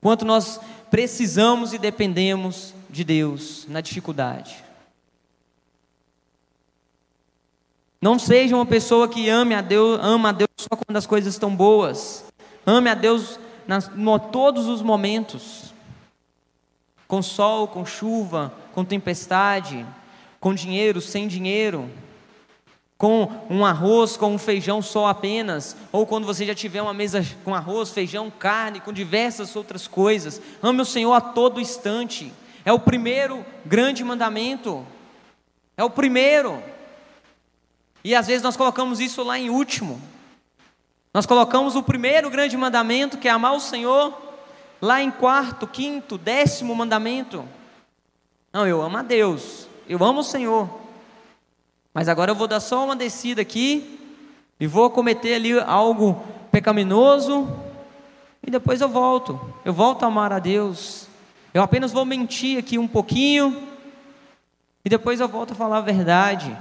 Quanto 0.00 0.24
nós 0.24 0.58
precisamos 0.90 1.74
e 1.74 1.78
dependemos 1.78 2.72
de 2.88 3.04
Deus 3.04 3.66
na 3.68 3.82
dificuldade. 3.82 4.71
Não 8.02 8.18
seja 8.18 8.56
uma 8.56 8.66
pessoa 8.66 9.06
que 9.06 9.28
ame 9.28 9.54
a 9.54 9.60
Deus, 9.60 10.00
ama 10.02 10.30
a 10.30 10.32
Deus 10.32 10.50
só 10.56 10.70
quando 10.70 10.96
as 10.96 11.06
coisas 11.06 11.32
estão 11.32 11.54
boas. 11.54 12.24
Ame 12.66 12.90
a 12.90 12.94
Deus 12.94 13.38
nas, 13.64 13.88
em 13.96 14.18
todos 14.32 14.66
os 14.66 14.82
momentos. 14.82 15.72
Com 17.06 17.22
sol, 17.22 17.68
com 17.68 17.86
chuva, 17.86 18.52
com 18.72 18.84
tempestade, 18.84 19.86
com 20.40 20.52
dinheiro, 20.52 21.00
sem 21.00 21.28
dinheiro, 21.28 21.88
com 22.98 23.28
um 23.48 23.64
arroz, 23.64 24.16
com 24.16 24.34
um 24.34 24.38
feijão 24.38 24.82
só 24.82 25.06
apenas, 25.06 25.76
ou 25.92 26.04
quando 26.04 26.26
você 26.26 26.44
já 26.44 26.56
tiver 26.56 26.82
uma 26.82 26.94
mesa 26.94 27.24
com 27.44 27.54
arroz, 27.54 27.90
feijão, 27.90 28.32
carne, 28.36 28.80
com 28.80 28.92
diversas 28.92 29.54
outras 29.54 29.86
coisas. 29.86 30.42
Ame 30.60 30.82
o 30.82 30.84
Senhor 30.84 31.12
a 31.12 31.20
todo 31.20 31.60
instante. 31.60 32.32
É 32.64 32.72
o 32.72 32.80
primeiro 32.80 33.46
grande 33.64 34.02
mandamento. 34.02 34.84
É 35.76 35.84
o 35.84 35.90
primeiro. 35.90 36.60
E 38.04 38.14
às 38.14 38.26
vezes 38.26 38.42
nós 38.42 38.56
colocamos 38.56 39.00
isso 39.00 39.22
lá 39.22 39.38
em 39.38 39.50
último. 39.50 40.00
Nós 41.14 41.26
colocamos 41.26 41.76
o 41.76 41.82
primeiro 41.82 42.30
grande 42.30 42.56
mandamento, 42.56 43.18
que 43.18 43.28
é 43.28 43.30
amar 43.30 43.54
o 43.54 43.60
Senhor, 43.60 44.16
lá 44.80 45.00
em 45.02 45.10
quarto, 45.10 45.66
quinto, 45.66 46.16
décimo 46.16 46.74
mandamento. 46.74 47.44
Não, 48.52 48.66
eu 48.66 48.82
amo 48.82 48.96
a 48.96 49.02
Deus, 49.02 49.68
eu 49.88 50.02
amo 50.02 50.20
o 50.20 50.24
Senhor. 50.24 50.68
Mas 51.94 52.08
agora 52.08 52.30
eu 52.30 52.34
vou 52.34 52.48
dar 52.48 52.60
só 52.60 52.84
uma 52.84 52.96
descida 52.96 53.42
aqui 53.42 54.00
e 54.58 54.66
vou 54.66 54.88
cometer 54.90 55.34
ali 55.34 55.58
algo 55.60 56.24
pecaminoso 56.50 57.48
e 58.46 58.50
depois 58.50 58.80
eu 58.80 58.88
volto. 58.88 59.40
Eu 59.64 59.72
volto 59.72 60.02
a 60.02 60.06
amar 60.06 60.32
a 60.32 60.38
Deus. 60.38 61.06
Eu 61.52 61.62
apenas 61.62 61.92
vou 61.92 62.04
mentir 62.04 62.58
aqui 62.58 62.78
um 62.78 62.88
pouquinho 62.88 63.68
e 64.84 64.88
depois 64.88 65.20
eu 65.20 65.28
volto 65.28 65.52
a 65.52 65.54
falar 65.54 65.78
a 65.78 65.82
verdade. 65.82 66.56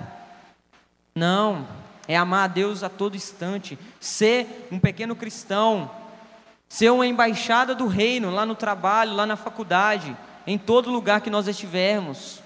Não, 1.13 1.67
é 2.07 2.15
amar 2.15 2.45
a 2.45 2.47
Deus 2.47 2.83
a 2.83 2.89
todo 2.89 3.15
instante, 3.15 3.77
ser 3.99 4.67
um 4.71 4.79
pequeno 4.79 5.15
cristão, 5.15 5.89
ser 6.67 6.89
uma 6.89 7.05
embaixada 7.05 7.75
do 7.75 7.87
reino 7.87 8.31
lá 8.31 8.45
no 8.45 8.55
trabalho, 8.55 9.13
lá 9.13 9.25
na 9.25 9.35
faculdade, 9.35 10.15
em 10.47 10.57
todo 10.57 10.89
lugar 10.89 11.21
que 11.21 11.29
nós 11.29 11.47
estivermos. 11.47 12.41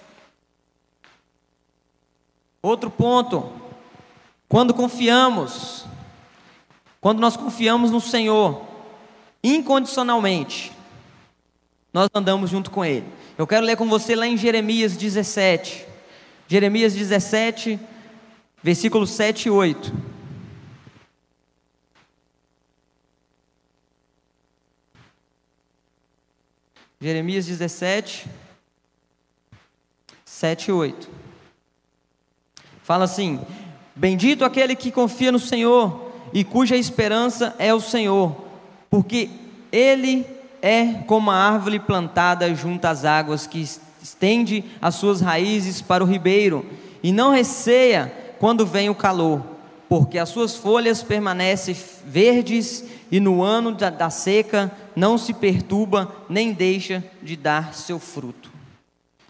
Outro 2.62 2.90
ponto, 2.90 3.52
quando 4.50 4.74
confiamos, 4.74 5.86
quando 7.00 7.20
nós 7.20 7.38
confiamos 7.38 7.92
no 7.92 8.02
Senhor, 8.02 8.66
incondicionalmente, 9.44 10.72
nós 11.94 12.10
andamos 12.14 12.50
junto 12.50 12.72
com 12.72 12.84
Ele. 12.84 13.06
Eu 13.38 13.46
quero 13.46 13.66
ler 13.66 13.78
com 13.78 13.88
você 13.88 14.16
lá 14.16 14.26
em 14.26 14.36
Jeremias 14.36 14.98
17. 14.98 15.86
Jeremias 16.48 16.94
17, 16.94 17.80
versículos 18.66 19.12
7 19.12 19.46
e 19.46 19.52
8. 19.52 19.94
Jeremias 27.00 27.46
17, 27.46 28.28
7 30.26 30.70
e 30.70 30.72
8. 30.72 31.08
Fala 32.82 33.04
assim: 33.04 33.40
Bendito 33.96 34.44
aquele 34.44 34.76
que 34.76 34.92
confia 34.92 35.32
no 35.32 35.38
Senhor 35.38 36.12
e 36.34 36.44
cuja 36.44 36.76
esperança 36.76 37.54
é 37.60 37.72
o 37.72 37.80
Senhor, 37.80 38.48
porque 38.90 39.30
ele 39.72 40.26
é 40.60 41.04
como 41.06 41.30
a 41.30 41.36
árvore 41.36 41.80
plantada 41.80 42.52
junto 42.56 42.86
às 42.86 43.06
águas 43.06 43.46
que 43.46 43.64
estende 44.02 44.66
as 44.82 44.96
suas 44.96 45.22
raízes 45.22 45.84
para 45.84 46.04
o 46.04 46.08
ribeiro 46.08 46.66
e 47.04 47.12
não 47.12 47.30
receia 47.30 48.25
quando 48.40 48.66
vem 48.66 48.90
o 48.90 48.96
calor, 48.96 49.42
porque 49.88 50.18
as 50.18 50.30
suas 50.30 50.56
folhas 50.56 51.04
permanecem 51.04 51.76
verdes 52.06 52.84
e 53.12 53.20
no 53.20 53.42
ano 53.42 53.72
da, 53.72 53.90
da 53.90 54.10
seca 54.10 54.72
não 54.96 55.18
se 55.18 55.34
perturba 55.34 56.16
nem 56.28 56.54
deixa 56.54 57.04
de 57.22 57.36
dar 57.36 57.74
seu 57.74 58.00
fruto. 58.00 58.52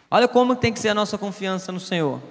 Olha 0.10 0.28
como 0.28 0.56
tem 0.56 0.72
que 0.72 0.80
ser 0.80 0.90
a 0.90 0.94
nossa 0.94 1.18
confiança 1.18 1.72
no 1.72 1.80
Senhor. 1.80 2.22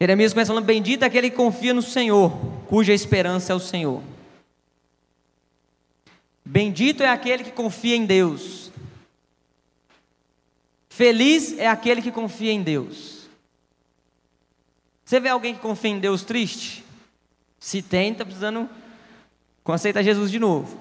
Jeremias 0.00 0.32
começa 0.32 0.52
falando: 0.52 0.66
Bendito 0.66 1.02
é 1.02 1.06
aquele 1.06 1.30
que 1.30 1.36
confia 1.36 1.72
no 1.72 1.82
Senhor, 1.82 2.30
cuja 2.68 2.92
esperança 2.92 3.52
é 3.52 3.56
o 3.56 3.60
Senhor. 3.60 4.02
Bendito 6.44 7.02
é 7.02 7.08
aquele 7.08 7.42
que 7.42 7.52
confia 7.52 7.96
em 7.96 8.04
Deus. 8.04 8.70
Feliz 10.90 11.58
é 11.58 11.66
aquele 11.66 12.02
que 12.02 12.12
confia 12.12 12.52
em 12.52 12.62
Deus. 12.62 13.13
Você 15.04 15.20
vê 15.20 15.28
alguém 15.28 15.54
que 15.54 15.60
confia 15.60 15.90
em 15.90 15.98
Deus 15.98 16.22
triste? 16.22 16.84
Se 17.58 17.82
tem, 17.82 18.12
está 18.12 18.24
precisando 18.24 18.68
aceitar 19.66 20.02
Jesus 20.02 20.30
de 20.30 20.38
novo. 20.38 20.78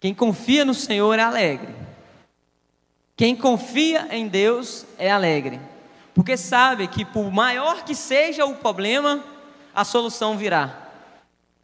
Quem 0.00 0.14
confia 0.14 0.64
no 0.64 0.74
Senhor 0.74 1.18
é 1.18 1.22
alegre. 1.22 1.74
Quem 3.16 3.36
confia 3.36 4.08
em 4.10 4.26
Deus 4.26 4.84
é 4.98 5.10
alegre. 5.10 5.60
Porque 6.14 6.36
sabe 6.36 6.86
que 6.88 7.04
por 7.04 7.30
maior 7.32 7.84
que 7.84 7.94
seja 7.94 8.44
o 8.44 8.56
problema, 8.56 9.22
a 9.74 9.84
solução 9.84 10.36
virá. 10.36 10.82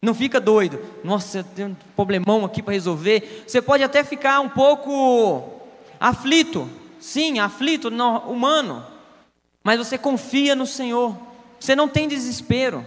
Não 0.01 0.13
fica 0.13 0.39
doido. 0.39 0.83
Nossa, 1.03 1.39
eu 1.39 1.43
tenho 1.43 1.67
um 1.69 1.75
problemão 1.95 2.43
aqui 2.43 2.61
para 2.61 2.73
resolver. 2.73 3.43
Você 3.45 3.61
pode 3.61 3.83
até 3.83 4.03
ficar 4.03 4.39
um 4.39 4.49
pouco 4.49 5.61
aflito. 5.99 6.69
Sim, 6.99 7.39
aflito, 7.39 7.89
humano. 7.89 8.85
Mas 9.63 9.77
você 9.77 9.97
confia 9.97 10.55
no 10.55 10.65
Senhor. 10.65 11.30
Você 11.61 11.75
não 11.75 11.87
tem 11.87 12.07
desespero. 12.07 12.83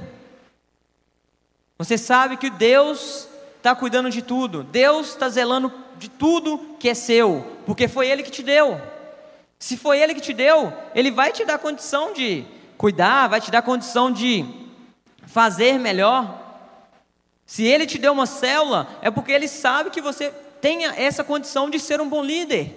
Você 1.78 1.96
sabe 1.96 2.36
que 2.36 2.50
Deus 2.50 3.28
está 3.56 3.72
cuidando 3.72 4.10
de 4.10 4.20
tudo. 4.20 4.64
Deus 4.64 5.10
está 5.10 5.28
zelando 5.28 5.72
de 5.96 6.10
tudo 6.10 6.76
que 6.80 6.88
é 6.88 6.94
seu, 6.94 7.46
porque 7.64 7.86
foi 7.86 8.08
Ele 8.08 8.24
que 8.24 8.32
te 8.32 8.42
deu. 8.42 8.80
Se 9.60 9.76
foi 9.76 10.00
Ele 10.00 10.12
que 10.12 10.20
te 10.20 10.32
deu, 10.32 10.72
Ele 10.92 11.12
vai 11.12 11.30
te 11.30 11.44
dar 11.44 11.60
condição 11.60 12.12
de 12.12 12.44
cuidar, 12.76 13.28
vai 13.28 13.40
te 13.40 13.48
dar 13.48 13.62
condição 13.62 14.10
de 14.10 14.44
fazer 15.24 15.78
melhor. 15.78 16.42
Se 17.46 17.62
Ele 17.62 17.86
te 17.86 17.96
deu 17.96 18.12
uma 18.12 18.26
célula, 18.26 18.88
é 19.00 19.08
porque 19.08 19.30
Ele 19.30 19.46
sabe 19.46 19.90
que 19.90 20.00
você 20.00 20.32
tenha 20.60 20.92
essa 20.96 21.22
condição 21.22 21.70
de 21.70 21.78
ser 21.78 22.00
um 22.00 22.08
bom 22.08 22.24
líder. 22.24 22.76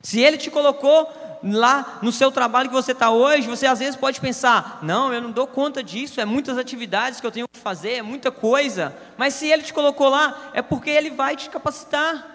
Se 0.00 0.20
Ele 0.20 0.38
te 0.38 0.48
colocou 0.48 1.12
lá 1.42 1.98
no 2.02 2.12
seu 2.12 2.30
trabalho 2.30 2.68
que 2.68 2.74
você 2.74 2.92
está 2.92 3.10
hoje, 3.10 3.48
você 3.48 3.66
às 3.66 3.78
vezes 3.78 3.96
pode 3.96 4.20
pensar: 4.20 4.78
não, 4.82 5.12
eu 5.12 5.20
não 5.20 5.30
dou 5.30 5.46
conta 5.46 5.82
disso, 5.82 6.20
é 6.20 6.24
muitas 6.24 6.58
atividades 6.58 7.20
que 7.20 7.26
eu 7.26 7.32
tenho 7.32 7.48
que 7.48 7.58
fazer, 7.58 7.94
é 7.94 8.02
muita 8.02 8.30
coisa. 8.30 8.94
Mas 9.16 9.34
se 9.34 9.46
Ele 9.46 9.62
te 9.62 9.72
colocou 9.72 10.08
lá, 10.08 10.50
é 10.52 10.62
porque 10.62 10.90
Ele 10.90 11.10
vai 11.10 11.36
te 11.36 11.48
capacitar. 11.50 12.34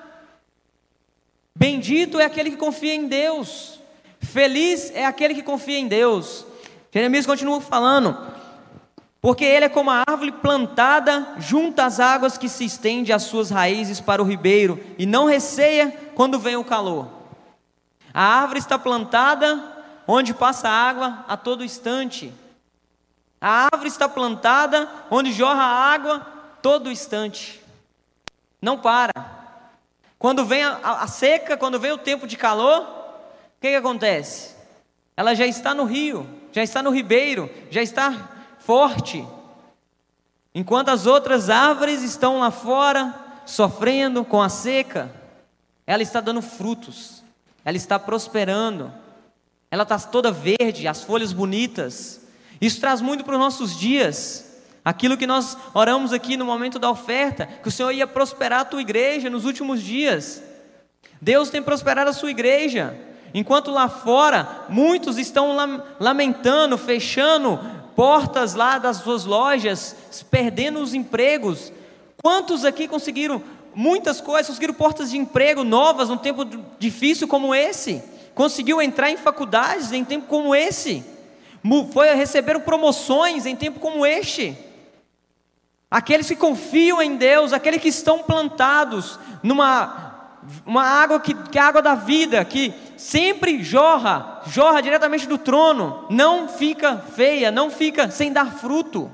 Bendito 1.55 2.20
é 2.20 2.25
aquele 2.25 2.51
que 2.51 2.58
confia 2.58 2.96
em 2.96 3.08
Deus, 3.08 3.79
feliz 4.20 4.91
é 4.96 5.05
aquele 5.05 5.34
que 5.34 5.43
confia 5.43 5.77
em 5.77 5.88
Deus. 5.88 6.46
Jeremias 6.91 7.25
continua 7.25 7.62
falando: 7.62 8.17
porque 9.22 9.46
ele 9.46 9.65
é 9.65 9.70
como 9.70 9.91
a 9.91 10.03
árvore 10.08 10.31
plantada 10.31 11.36
junto 11.38 11.79
às 11.79 12.00
águas 12.00 12.39
que 12.39 12.50
se 12.50 12.65
estende 12.65 13.13
as 13.13 13.24
suas 13.24 13.51
raízes 13.51 14.01
para 14.01 14.22
o 14.22 14.25
ribeiro 14.25 14.79
e 14.98 15.05
não 15.05 15.25
receia 15.25 15.96
quando 16.15 16.39
vem 16.39 16.55
o 16.55 16.63
calor. 16.63 17.20
A 18.13 18.24
árvore 18.41 18.60
está 18.60 18.77
plantada 18.77 19.62
onde 20.08 20.34
passa 20.34 20.68
água 20.70 21.24
a 21.27 21.38
todo 21.38 21.63
instante. 21.63 22.34
A 23.39 23.68
árvore 23.72 23.88
está 23.88 24.08
plantada 24.10 24.89
onde 25.10 25.32
jorra 25.32 25.63
água 25.63 26.20
todo 26.62 26.91
instante. 26.91 27.62
Não 28.62 28.77
para. 28.77 29.12
Quando 30.20 30.46
vem 30.46 30.63
a, 30.63 30.77
a, 30.84 31.08
seca, 31.08 31.58
quando 31.58 31.80
vem 31.80 31.91
o 31.91 31.98
tempo 31.98 32.27
de 32.27 32.38
calor, 32.38 32.82
o 32.82 33.62
que, 33.62 33.70
que 33.70 33.75
acontece? 33.75 34.56
Ela 35.18 35.34
já 35.34 35.48
está 35.48 35.74
no 35.74 35.86
rio, 35.86 36.27
já 36.51 36.62
está 36.62 36.84
no 36.84 36.91
ribeiro, 36.91 37.50
já 37.72 37.82
está 37.82 38.30
forte. 38.60 39.25
Enquanto 40.53 40.89
as 40.89 41.08
outras 41.08 41.50
árvores 41.50 42.03
estão 42.03 42.39
lá 42.39 42.51
fora, 42.51 43.15
sofrendo 43.46 44.24
com 44.24 44.41
a 44.41 44.50
seca, 44.50 45.12
ela 45.88 46.03
está 46.03 46.22
dando 46.22 46.41
frutos 46.41 47.20
ela 47.63 47.77
está 47.77 48.00
prosperando, 48.00 48.91
ela 49.70 49.84
está 49.84 49.98
toda 50.00 50.32
verde, 50.32 50.88
as 50.88 51.03
folhas 51.03 51.32
bonitas. 51.32 52.22
Isso 52.60 52.80
traz 52.80 53.01
muito 53.01 53.24
para 53.24 53.36
os 53.36 53.39
nossos 53.39 53.77
dias. 53.77 54.48
Aquilo 54.84 55.15
que 55.15 55.27
nós 55.27 55.56
oramos 55.74 56.12
aqui 56.12 56.36
no 56.36 56.46
momento 56.46 56.80
da 56.80 56.89
oferta, 56.89 57.46
que 57.46 57.68
o 57.68 57.72
Senhor 57.72 57.91
ia 57.91 58.08
prosperar 58.08 58.62
a 58.62 58.65
tua 58.65 58.82
igreja 58.82 59.30
nos 59.30 59.46
últimos 59.46 59.82
dias. 59.82 60.44
Deus 61.22 61.50
tem 61.50 61.62
prosperado 61.62 62.10
a 62.10 62.13
sua 62.13 62.32
igreja. 62.32 62.96
Enquanto 63.34 63.72
lá 63.72 63.88
fora 63.88 64.65
muitos 64.68 65.18
estão 65.18 65.56
lamentando, 66.00 66.77
fechando 66.77 67.60
portas 67.96 68.56
lá 68.56 68.77
das 68.80 68.98
suas 68.98 69.25
lojas, 69.25 69.96
perdendo 70.30 70.80
os 70.80 70.94
empregos. 70.94 71.72
Quantos 72.22 72.65
aqui 72.65 72.88
conseguiram 72.88 73.41
muitas 73.75 74.21
coisas, 74.21 74.47
conseguiram 74.47 74.73
portas 74.73 75.11
de 75.11 75.17
emprego 75.17 75.63
novas 75.63 76.09
num 76.09 76.17
tempo 76.17 76.45
difícil 76.79 77.27
como 77.27 77.53
esse? 77.53 78.03
Conseguiu 78.33 78.81
entrar 78.81 79.09
em 79.09 79.17
faculdades 79.17 79.91
em 79.91 80.03
tempo 80.03 80.27
como 80.27 80.55
esse? 80.55 81.03
Foi 81.91 82.13
receberam 82.13 82.61
promoções 82.61 83.45
em 83.45 83.55
tempo 83.55 83.79
como 83.79 84.05
este? 84.05 84.57
Aqueles 85.89 86.27
que 86.27 86.35
confiam 86.35 87.01
em 87.01 87.15
Deus, 87.15 87.53
aqueles 87.53 87.81
que 87.81 87.89
estão 87.89 88.19
plantados 88.19 89.19
numa 89.43 90.09
uma 90.65 90.83
água 90.83 91.19
que, 91.19 91.33
que 91.33 91.57
é 91.57 91.61
a 91.61 91.67
água 91.67 91.81
da 91.81 91.93
vida, 91.93 92.43
que 92.43 92.73
sempre 92.97 93.63
jorra, 93.63 94.41
jorra 94.47 94.81
diretamente 94.81 95.27
do 95.27 95.37
trono, 95.37 96.05
não 96.09 96.47
fica 96.47 96.97
feia, 96.97 97.51
não 97.51 97.69
fica 97.69 98.09
sem 98.09 98.31
dar 98.31 98.51
fruto. 98.51 99.11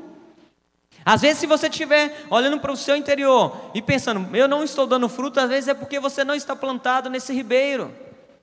Às 1.07 1.21
vezes, 1.21 1.37
se 1.37 1.47
você 1.47 1.69
estiver 1.69 2.25
olhando 2.29 2.59
para 2.59 2.69
o 2.69 2.75
seu 2.75 2.93
interior 2.93 3.71
e 3.73 3.81
pensando, 3.81 4.35
eu 4.35 4.45
não 4.45 4.61
estou 4.61 4.85
dando 4.85 5.07
fruto, 5.07 5.39
às 5.39 5.47
vezes 5.47 5.69
é 5.69 5.73
porque 5.73 6.01
você 6.01 6.21
não 6.21 6.35
está 6.35 6.53
plantado 6.53 7.09
nesse 7.09 7.31
ribeiro, 7.31 7.95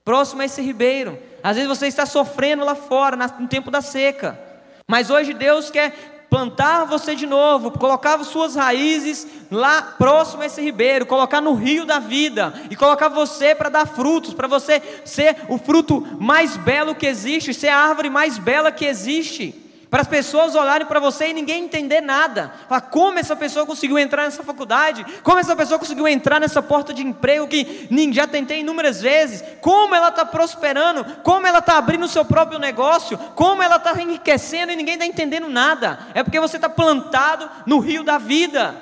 próximo 0.02 0.40
a 0.40 0.47
esse 0.47 0.62
ribeiro. 0.62 1.18
Às 1.42 1.56
vezes 1.56 1.68
você 1.68 1.88
está 1.88 2.06
sofrendo 2.06 2.64
lá 2.64 2.75
fora, 2.75 3.18
no 3.38 3.49
tempo 3.49 3.71
da 3.71 3.83
seca. 3.83 4.40
Mas 4.88 5.11
hoje 5.11 5.35
Deus 5.35 5.68
quer 5.68 6.26
plantar 6.30 6.87
você 6.87 7.14
de 7.14 7.26
novo, 7.26 7.71
colocar 7.71 8.25
suas 8.25 8.56
raízes 8.56 9.26
lá 9.50 9.83
próximo 9.83 10.42
a 10.42 10.47
esse 10.47 10.62
ribeiro, 10.62 11.04
colocar 11.04 11.42
no 11.42 11.52
rio 11.52 11.85
da 11.85 11.99
vida 11.99 12.54
e 12.71 12.76
colocar 12.76 13.09
você 13.09 13.54
para 13.54 13.68
dar 13.68 13.87
frutos, 13.87 14.33
para 14.33 14.49
você 14.49 14.80
ser 15.04 15.37
o 15.50 15.59
fruto 15.59 16.00
mais 16.18 16.56
belo 16.56 16.94
que 16.94 17.04
existe, 17.04 17.52
ser 17.52 17.68
a 17.68 17.76
árvore 17.76 18.09
mais 18.09 18.38
bela 18.38 18.73
que 18.73 18.87
existe 18.87 19.63
para 19.95 20.03
as 20.03 20.09
pessoas 20.09 20.57
olharem 20.57 20.89
para 20.89 20.99
você 20.99 21.29
e 21.29 21.33
ninguém 21.33 21.63
entender 21.63 22.01
nada. 22.01 22.53
Falar, 22.69 22.81
como 22.81 23.17
essa 23.17 23.37
pessoa 23.37 23.65
conseguiu 23.65 23.97
entrar 23.97 24.25
nessa 24.25 24.43
faculdade? 24.43 25.07
Como 25.23 25.39
essa 25.39 25.55
pessoa 25.55 25.79
conseguiu 25.79 26.09
entrar 26.09 26.41
nessa 26.41 26.61
porta 26.61 26.93
de 26.93 27.07
emprego 27.07 27.47
que 27.47 27.89
já 28.13 28.27
tentei 28.27 28.59
inúmeras 28.59 29.01
vezes? 29.01 29.45
Como 29.61 29.95
ela 29.95 30.09
está 30.09 30.25
prosperando? 30.25 31.05
Como 31.23 31.47
ela 31.47 31.61
está 31.61 31.79
abrindo 31.79 32.07
o 32.07 32.09
seu 32.09 32.25
próprio 32.25 32.59
negócio? 32.59 33.17
Como 33.37 33.63
ela 33.63 33.77
está 33.77 33.93
enriquecendo 34.03 34.73
e 34.73 34.77
ninguém 34.77 34.95
está 34.95 35.07
entendendo 35.07 35.49
nada? 35.49 36.09
É 36.13 36.25
porque 36.25 36.41
você 36.41 36.57
está 36.57 36.69
plantado 36.69 37.49
no 37.65 37.79
rio 37.79 38.03
da 38.03 38.19
vida. 38.19 38.75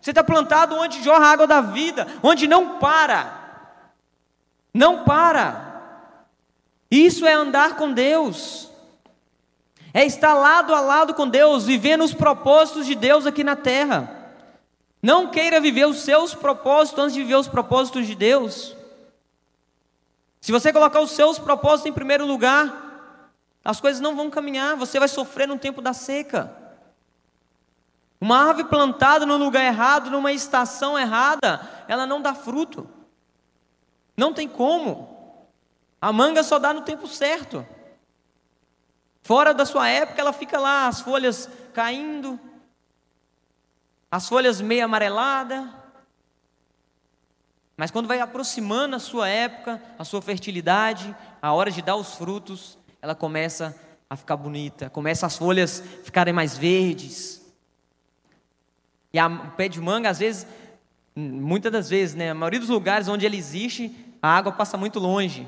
Você 0.00 0.10
está 0.10 0.24
plantado 0.24 0.74
onde 0.74 1.04
jorra 1.04 1.26
a 1.26 1.32
água 1.32 1.46
da 1.46 1.60
vida, 1.60 2.06
onde 2.22 2.48
não 2.48 2.78
para. 2.78 3.30
Não 4.72 5.04
para. 5.04 5.82
Isso 6.90 7.26
é 7.26 7.34
andar 7.34 7.76
com 7.76 7.92
Deus 7.92 8.69
é 9.92 10.04
estar 10.04 10.34
lado 10.34 10.74
a 10.74 10.80
lado 10.80 11.14
com 11.14 11.28
Deus, 11.28 11.64
vivendo 11.64 12.04
os 12.04 12.14
propósitos 12.14 12.86
de 12.86 12.94
Deus 12.94 13.26
aqui 13.26 13.42
na 13.42 13.56
terra. 13.56 14.16
Não 15.02 15.28
queira 15.28 15.60
viver 15.60 15.86
os 15.86 16.00
seus 16.00 16.34
propósitos 16.34 17.02
antes 17.02 17.14
de 17.14 17.22
viver 17.22 17.36
os 17.36 17.48
propósitos 17.48 18.06
de 18.06 18.14
Deus. 18.14 18.76
Se 20.40 20.52
você 20.52 20.72
colocar 20.72 21.00
os 21.00 21.10
seus 21.10 21.38
propósitos 21.38 21.86
em 21.86 21.92
primeiro 21.92 22.26
lugar, 22.26 22.90
as 23.64 23.80
coisas 23.80 24.00
não 24.00 24.16
vão 24.16 24.30
caminhar, 24.30 24.76
você 24.76 24.98
vai 24.98 25.08
sofrer 25.08 25.46
no 25.46 25.58
tempo 25.58 25.82
da 25.82 25.92
seca. 25.92 26.56
Uma 28.20 28.48
árvore 28.48 28.68
plantada 28.68 29.24
no 29.24 29.36
lugar 29.36 29.64
errado, 29.64 30.10
numa 30.10 30.32
estação 30.32 30.98
errada, 30.98 31.60
ela 31.88 32.06
não 32.06 32.20
dá 32.20 32.34
fruto. 32.34 32.88
Não 34.16 34.32
tem 34.32 34.46
como. 34.46 35.48
A 36.00 36.12
manga 36.12 36.42
só 36.42 36.58
dá 36.58 36.72
no 36.72 36.82
tempo 36.82 37.06
certo. 37.06 37.66
Fora 39.30 39.54
da 39.54 39.64
sua 39.64 39.88
época, 39.88 40.20
ela 40.20 40.32
fica 40.32 40.58
lá, 40.58 40.88
as 40.88 41.02
folhas 41.02 41.48
caindo, 41.72 42.36
as 44.10 44.28
folhas 44.28 44.60
meio 44.60 44.84
amareladas. 44.84 45.68
Mas 47.76 47.92
quando 47.92 48.08
vai 48.08 48.18
aproximando 48.18 48.96
a 48.96 48.98
sua 48.98 49.28
época, 49.28 49.80
a 49.96 50.02
sua 50.02 50.20
fertilidade, 50.20 51.14
a 51.40 51.52
hora 51.52 51.70
de 51.70 51.80
dar 51.80 51.94
os 51.94 52.16
frutos, 52.16 52.76
ela 53.00 53.14
começa 53.14 53.80
a 54.10 54.16
ficar 54.16 54.36
bonita, 54.36 54.90
começa 54.90 55.26
as 55.26 55.38
folhas 55.38 55.80
ficarem 56.02 56.34
mais 56.34 56.58
verdes. 56.58 57.40
E 59.12 59.18
a, 59.20 59.28
o 59.28 59.52
pé 59.52 59.68
de 59.68 59.80
manga, 59.80 60.10
às 60.10 60.18
vezes, 60.18 60.44
muitas 61.14 61.70
das 61.70 61.88
vezes, 61.88 62.16
né, 62.16 62.32
a 62.32 62.34
maioria 62.34 62.58
dos 62.58 62.68
lugares 62.68 63.06
onde 63.06 63.24
ele 63.24 63.36
existe, 63.36 63.94
a 64.20 64.36
água 64.36 64.50
passa 64.50 64.76
muito 64.76 64.98
longe. 64.98 65.46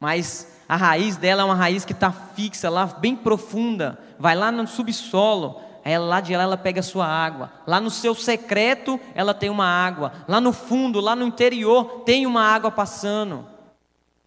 Mas 0.00 0.57
a 0.68 0.76
raiz 0.76 1.16
dela 1.16 1.42
é 1.42 1.44
uma 1.44 1.54
raiz 1.54 1.84
que 1.84 1.92
está 1.92 2.12
fixa 2.12 2.68
lá, 2.68 2.84
bem 2.86 3.16
profunda, 3.16 3.98
vai 4.18 4.36
lá 4.36 4.52
no 4.52 4.66
subsolo, 4.66 5.60
aí 5.82 5.96
lá 5.96 6.20
de 6.20 6.36
lá 6.36 6.42
ela 6.42 6.56
pega 6.58 6.80
a 6.80 6.82
sua 6.82 7.06
água, 7.06 7.50
lá 7.66 7.80
no 7.80 7.90
seu 7.90 8.14
secreto 8.14 9.00
ela 9.14 9.32
tem 9.32 9.48
uma 9.48 9.64
água, 9.64 10.12
lá 10.28 10.40
no 10.40 10.52
fundo, 10.52 11.00
lá 11.00 11.16
no 11.16 11.26
interior 11.26 12.02
tem 12.04 12.26
uma 12.26 12.42
água 12.42 12.70
passando. 12.70 13.46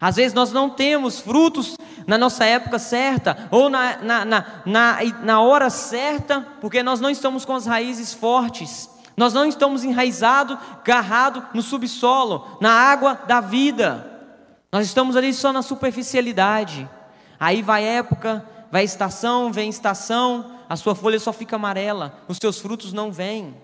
Às 0.00 0.16
vezes 0.16 0.34
nós 0.34 0.50
não 0.50 0.68
temos 0.68 1.20
frutos 1.20 1.76
na 2.08 2.18
nossa 2.18 2.44
época 2.44 2.76
certa, 2.76 3.48
ou 3.52 3.70
na, 3.70 3.98
na, 3.98 4.24
na, 4.24 4.44
na, 4.66 4.98
na 5.22 5.40
hora 5.40 5.70
certa, 5.70 6.44
porque 6.60 6.82
nós 6.82 7.00
não 7.00 7.08
estamos 7.08 7.44
com 7.44 7.54
as 7.54 7.66
raízes 7.66 8.12
fortes. 8.12 8.90
Nós 9.16 9.32
não 9.32 9.44
estamos 9.44 9.84
enraizados, 9.84 10.58
garrados 10.84 11.44
no 11.54 11.62
subsolo, 11.62 12.58
na 12.60 12.72
água 12.72 13.20
da 13.28 13.40
vida. 13.40 14.11
Nós 14.72 14.86
estamos 14.86 15.14
ali 15.16 15.34
só 15.34 15.52
na 15.52 15.60
superficialidade. 15.60 16.88
Aí 17.38 17.60
vai 17.60 17.84
época, 17.84 18.48
vai 18.70 18.84
estação, 18.84 19.52
vem 19.52 19.68
estação, 19.68 20.58
a 20.66 20.76
sua 20.76 20.94
folha 20.94 21.20
só 21.20 21.32
fica 21.32 21.56
amarela, 21.56 22.18
os 22.26 22.38
seus 22.38 22.58
frutos 22.58 22.92
não 22.92 23.12
vêm. 23.12 23.54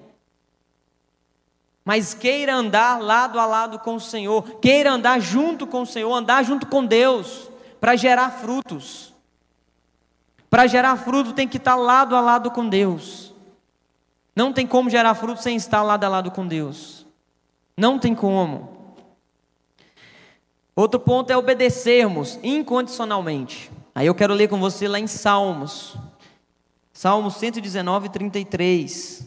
Mas 1.82 2.12
queira 2.12 2.54
andar 2.54 3.00
lado 3.00 3.40
a 3.40 3.46
lado 3.46 3.78
com 3.78 3.94
o 3.94 4.00
Senhor, 4.00 4.42
queira 4.60 4.92
andar 4.92 5.18
junto 5.18 5.66
com 5.66 5.80
o 5.80 5.86
Senhor, 5.86 6.12
andar 6.12 6.44
junto 6.44 6.66
com 6.66 6.84
Deus, 6.84 7.50
para 7.80 7.96
gerar 7.96 8.30
frutos. 8.30 9.14
Para 10.50 10.66
gerar 10.66 10.96
fruto 10.96 11.32
tem 11.32 11.48
que 11.48 11.56
estar 11.56 11.76
lado 11.76 12.14
a 12.14 12.20
lado 12.20 12.50
com 12.50 12.68
Deus. 12.68 13.34
Não 14.36 14.52
tem 14.52 14.66
como 14.66 14.90
gerar 14.90 15.14
fruto 15.14 15.42
sem 15.42 15.56
estar 15.56 15.82
lado 15.82 16.04
a 16.04 16.08
lado 16.08 16.30
com 16.30 16.46
Deus. 16.46 17.06
Não 17.74 17.98
tem 17.98 18.14
como. 18.14 18.77
Outro 20.78 21.00
ponto 21.00 21.28
é 21.28 21.36
obedecermos 21.36 22.38
incondicionalmente. 22.40 23.68
Aí 23.92 24.06
eu 24.06 24.14
quero 24.14 24.32
ler 24.32 24.46
com 24.46 24.60
você 24.60 24.86
lá 24.86 25.00
em 25.00 25.08
Salmos. 25.08 25.96
Salmos 26.92 27.34
119, 27.34 28.08
33. 28.10 29.26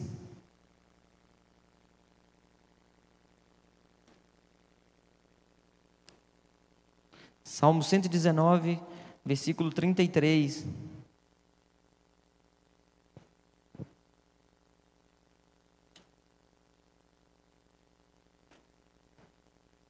Salmo 7.44 7.82
119, 7.82 8.80
versículo 9.22 9.70
33. 9.70 10.64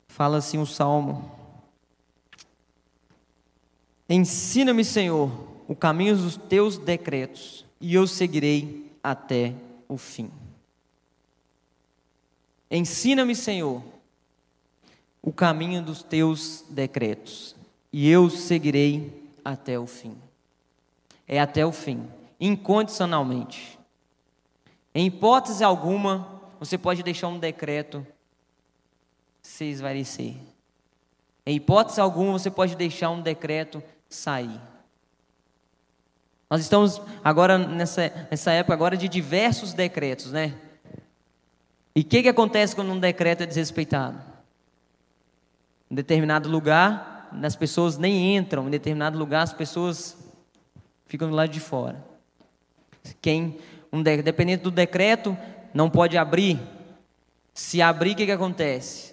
Fala 0.09 0.38
assim 0.38 0.59
o 0.59 0.66
salmo: 0.66 1.41
Ensina-me, 4.14 4.85
Senhor, 4.85 5.33
o 5.66 5.75
caminho 5.75 6.14
dos 6.14 6.37
teus 6.37 6.77
decretos, 6.77 7.64
e 7.81 7.94
eu 7.94 8.07
seguirei 8.07 8.92
até 9.03 9.55
o 9.88 9.96
fim. 9.96 10.31
Ensina-me, 12.70 13.35
Senhor, 13.35 13.83
o 15.22 15.33
caminho 15.33 15.83
dos 15.83 16.03
teus 16.03 16.62
decretos, 16.68 17.57
e 17.90 18.07
eu 18.11 18.29
seguirei 18.29 19.31
até 19.42 19.79
o 19.79 19.87
fim. 19.87 20.14
É 21.27 21.40
até 21.40 21.64
o 21.64 21.72
fim, 21.72 22.07
incondicionalmente. 22.38 23.79
Em 24.94 25.07
hipótese 25.07 25.64
alguma, 25.64 26.42
você 26.61 26.77
pode 26.77 27.03
deixar 27.03 27.29
um 27.29 27.38
decreto 27.38 28.07
se 29.40 29.64
esvaecer. 29.64 30.35
Em 31.46 31.57
hipótese 31.57 31.98
alguma, 31.98 32.33
você 32.33 32.51
pode 32.51 32.77
deixar 32.77 33.09
um 33.09 33.22
decreto 33.22 33.83
sair. 34.14 34.61
Nós 36.51 36.61
estamos 36.61 37.01
agora 37.25 37.57
nessa, 37.57 38.12
nessa 38.31 38.53
época 38.53 38.75
agora 38.75 38.96
de 38.96 39.09
diversos 39.09 39.72
decretos, 39.72 40.33
né? 40.33 40.55
E 41.94 42.01
o 42.01 42.05
que, 42.05 42.22
que 42.22 42.29
acontece 42.29 42.75
quando 42.75 42.92
um 42.92 42.98
decreto 42.98 43.42
é 43.42 43.46
desrespeitado? 43.46 44.18
Em 45.90 45.94
determinado 45.94 46.48
lugar, 46.48 47.29
as 47.42 47.57
pessoas 47.57 47.96
nem 47.96 48.37
entram, 48.37 48.66
em 48.66 48.70
determinado 48.70 49.18
lugar 49.18 49.42
as 49.42 49.53
pessoas 49.53 50.16
ficam 51.07 51.29
do 51.29 51.35
lado 51.35 51.51
de 51.51 51.61
fora. 51.61 52.03
Quem, 53.20 53.59
um, 53.92 54.03
dependendo 54.03 54.64
do 54.64 54.70
decreto, 54.70 55.37
não 55.72 55.90
pode 55.90 56.16
abrir. 56.16 56.61
Se 57.55 57.83
abrir, 57.83 58.12
o 58.12 58.16
que, 58.16 58.27
que 58.27 58.33
acontece? 58.33 59.12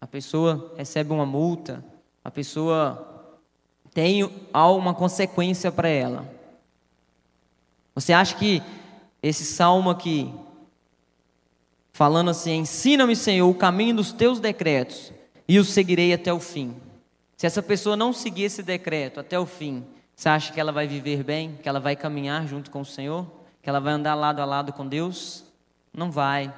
a 0.00 0.06
pessoa 0.06 0.74
recebe 0.76 1.12
uma 1.12 1.26
multa, 1.26 1.84
a 2.24 2.30
pessoa 2.30 3.07
tem 3.98 4.22
uma 4.54 4.94
consequência 4.94 5.72
para 5.72 5.88
ela. 5.88 6.24
Você 7.96 8.12
acha 8.12 8.36
que 8.36 8.62
esse 9.20 9.44
salmo 9.44 9.90
aqui, 9.90 10.32
falando 11.92 12.30
assim: 12.30 12.58
Ensina-me, 12.58 13.16
Senhor, 13.16 13.50
o 13.50 13.54
caminho 13.56 13.96
dos 13.96 14.12
teus 14.12 14.38
decretos, 14.38 15.12
e 15.48 15.58
os 15.58 15.70
seguirei 15.70 16.14
até 16.14 16.32
o 16.32 16.38
fim. 16.38 16.76
Se 17.36 17.44
essa 17.44 17.60
pessoa 17.60 17.96
não 17.96 18.12
seguir 18.12 18.44
esse 18.44 18.62
decreto 18.62 19.18
até 19.18 19.36
o 19.36 19.44
fim, 19.44 19.84
você 20.14 20.28
acha 20.28 20.52
que 20.52 20.60
ela 20.60 20.70
vai 20.70 20.86
viver 20.86 21.24
bem? 21.24 21.58
Que 21.60 21.68
ela 21.68 21.80
vai 21.80 21.96
caminhar 21.96 22.46
junto 22.46 22.70
com 22.70 22.82
o 22.82 22.86
Senhor? 22.86 23.26
Que 23.60 23.68
ela 23.68 23.80
vai 23.80 23.94
andar 23.94 24.14
lado 24.14 24.40
a 24.40 24.44
lado 24.44 24.72
com 24.72 24.86
Deus? 24.86 25.42
Não 25.92 26.08
vai. 26.08 26.54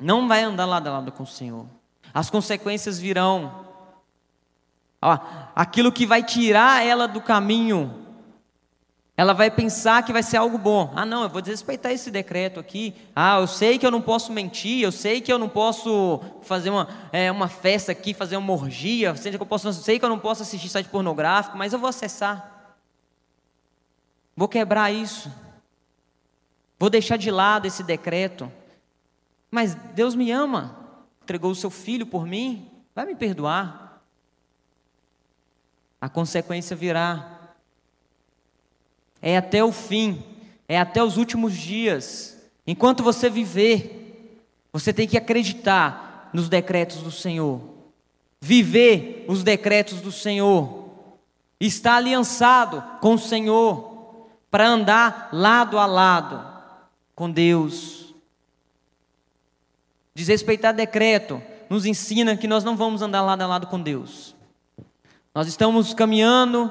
Não 0.00 0.26
vai 0.26 0.42
andar 0.42 0.64
lado 0.64 0.86
a 0.86 0.92
lado 0.92 1.12
com 1.12 1.24
o 1.24 1.26
Senhor. 1.26 1.66
As 2.14 2.30
consequências 2.30 2.98
virão. 2.98 3.66
Aquilo 5.54 5.90
que 5.90 6.06
vai 6.06 6.22
tirar 6.22 6.86
ela 6.86 7.08
do 7.08 7.20
caminho 7.20 8.02
ela 9.22 9.34
vai 9.34 9.50
pensar 9.50 10.02
que 10.02 10.12
vai 10.12 10.22
ser 10.22 10.38
algo 10.38 10.56
bom. 10.56 10.90
Ah, 10.96 11.04
não, 11.04 11.22
eu 11.22 11.28
vou 11.28 11.42
desrespeitar 11.42 11.92
esse 11.92 12.10
decreto 12.10 12.58
aqui. 12.58 12.94
Ah, 13.14 13.38
eu 13.38 13.46
sei 13.46 13.78
que 13.78 13.86
eu 13.86 13.90
não 13.90 14.00
posso 14.00 14.32
mentir, 14.32 14.82
eu 14.82 14.90
sei 14.90 15.20
que 15.20 15.30
eu 15.30 15.38
não 15.38 15.48
posso 15.48 16.20
fazer 16.42 16.70
uma, 16.70 16.88
é, 17.12 17.30
uma 17.30 17.46
festa 17.46 17.92
aqui, 17.92 18.14
fazer 18.14 18.36
uma 18.36 18.52
orgia, 18.52 19.08
eu 19.10 19.16
sei 19.16 19.30
que, 19.30 19.40
eu 19.40 19.46
posso, 19.46 19.68
eu 19.68 19.72
sei 19.74 19.98
que 19.98 20.04
eu 20.04 20.08
não 20.08 20.18
posso 20.18 20.42
assistir 20.42 20.68
site 20.68 20.88
pornográfico, 20.88 21.58
mas 21.58 21.72
eu 21.72 21.78
vou 21.78 21.88
acessar. 21.88 22.74
Vou 24.34 24.48
quebrar 24.48 24.90
isso. 24.90 25.30
Vou 26.78 26.88
deixar 26.88 27.18
de 27.18 27.30
lado 27.30 27.66
esse 27.66 27.82
decreto. 27.82 28.50
Mas 29.50 29.74
Deus 29.94 30.14
me 30.14 30.32
ama, 30.32 30.74
entregou 31.22 31.50
o 31.50 31.54
seu 31.54 31.70
filho 31.70 32.06
por 32.06 32.26
mim, 32.26 32.68
vai 32.94 33.04
me 33.04 33.14
perdoar. 33.14 33.81
A 36.02 36.08
consequência 36.08 36.74
virá 36.74 37.38
é 39.22 39.36
até 39.36 39.62
o 39.62 39.70
fim, 39.70 40.20
é 40.68 40.76
até 40.76 41.00
os 41.00 41.16
últimos 41.16 41.56
dias. 41.56 42.36
Enquanto 42.66 43.04
você 43.04 43.30
viver, 43.30 44.42
você 44.72 44.92
tem 44.92 45.06
que 45.06 45.16
acreditar 45.16 46.28
nos 46.32 46.48
decretos 46.48 47.02
do 47.02 47.12
Senhor, 47.12 47.60
viver 48.40 49.24
os 49.28 49.44
decretos 49.44 50.00
do 50.00 50.10
Senhor, 50.10 50.90
estar 51.60 51.94
aliançado 51.98 52.82
com 53.00 53.14
o 53.14 53.18
Senhor, 53.18 54.26
para 54.50 54.66
andar 54.66 55.28
lado 55.32 55.78
a 55.78 55.86
lado 55.86 56.44
com 57.14 57.30
Deus. 57.30 58.12
Desrespeitar 60.16 60.74
decreto 60.74 61.40
nos 61.70 61.86
ensina 61.86 62.36
que 62.36 62.48
nós 62.48 62.64
não 62.64 62.76
vamos 62.76 63.02
andar 63.02 63.22
lado 63.22 63.42
a 63.42 63.46
lado 63.46 63.68
com 63.68 63.80
Deus. 63.80 64.34
Nós 65.34 65.48
estamos 65.48 65.94
caminhando 65.94 66.70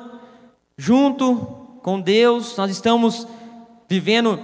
junto 0.77 1.35
com 1.81 1.99
Deus, 1.99 2.55
nós 2.57 2.69
estamos 2.69 3.27
vivendo 3.89 4.39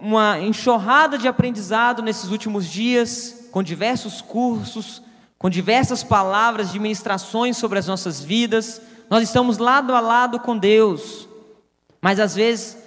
uma 0.00 0.40
enxurrada 0.40 1.18
de 1.18 1.28
aprendizado 1.28 2.02
nesses 2.02 2.30
últimos 2.30 2.66
dias, 2.66 3.46
com 3.52 3.62
diversos 3.62 4.22
cursos, 4.22 5.02
com 5.38 5.50
diversas 5.50 6.02
palavras 6.02 6.72
de 6.72 6.78
ministrações 6.78 7.58
sobre 7.58 7.78
as 7.78 7.86
nossas 7.86 8.22
vidas. 8.22 8.80
Nós 9.10 9.22
estamos 9.22 9.58
lado 9.58 9.94
a 9.94 10.00
lado 10.00 10.40
com 10.40 10.56
Deus, 10.56 11.28
mas 12.00 12.18
às 12.18 12.34
vezes, 12.34 12.78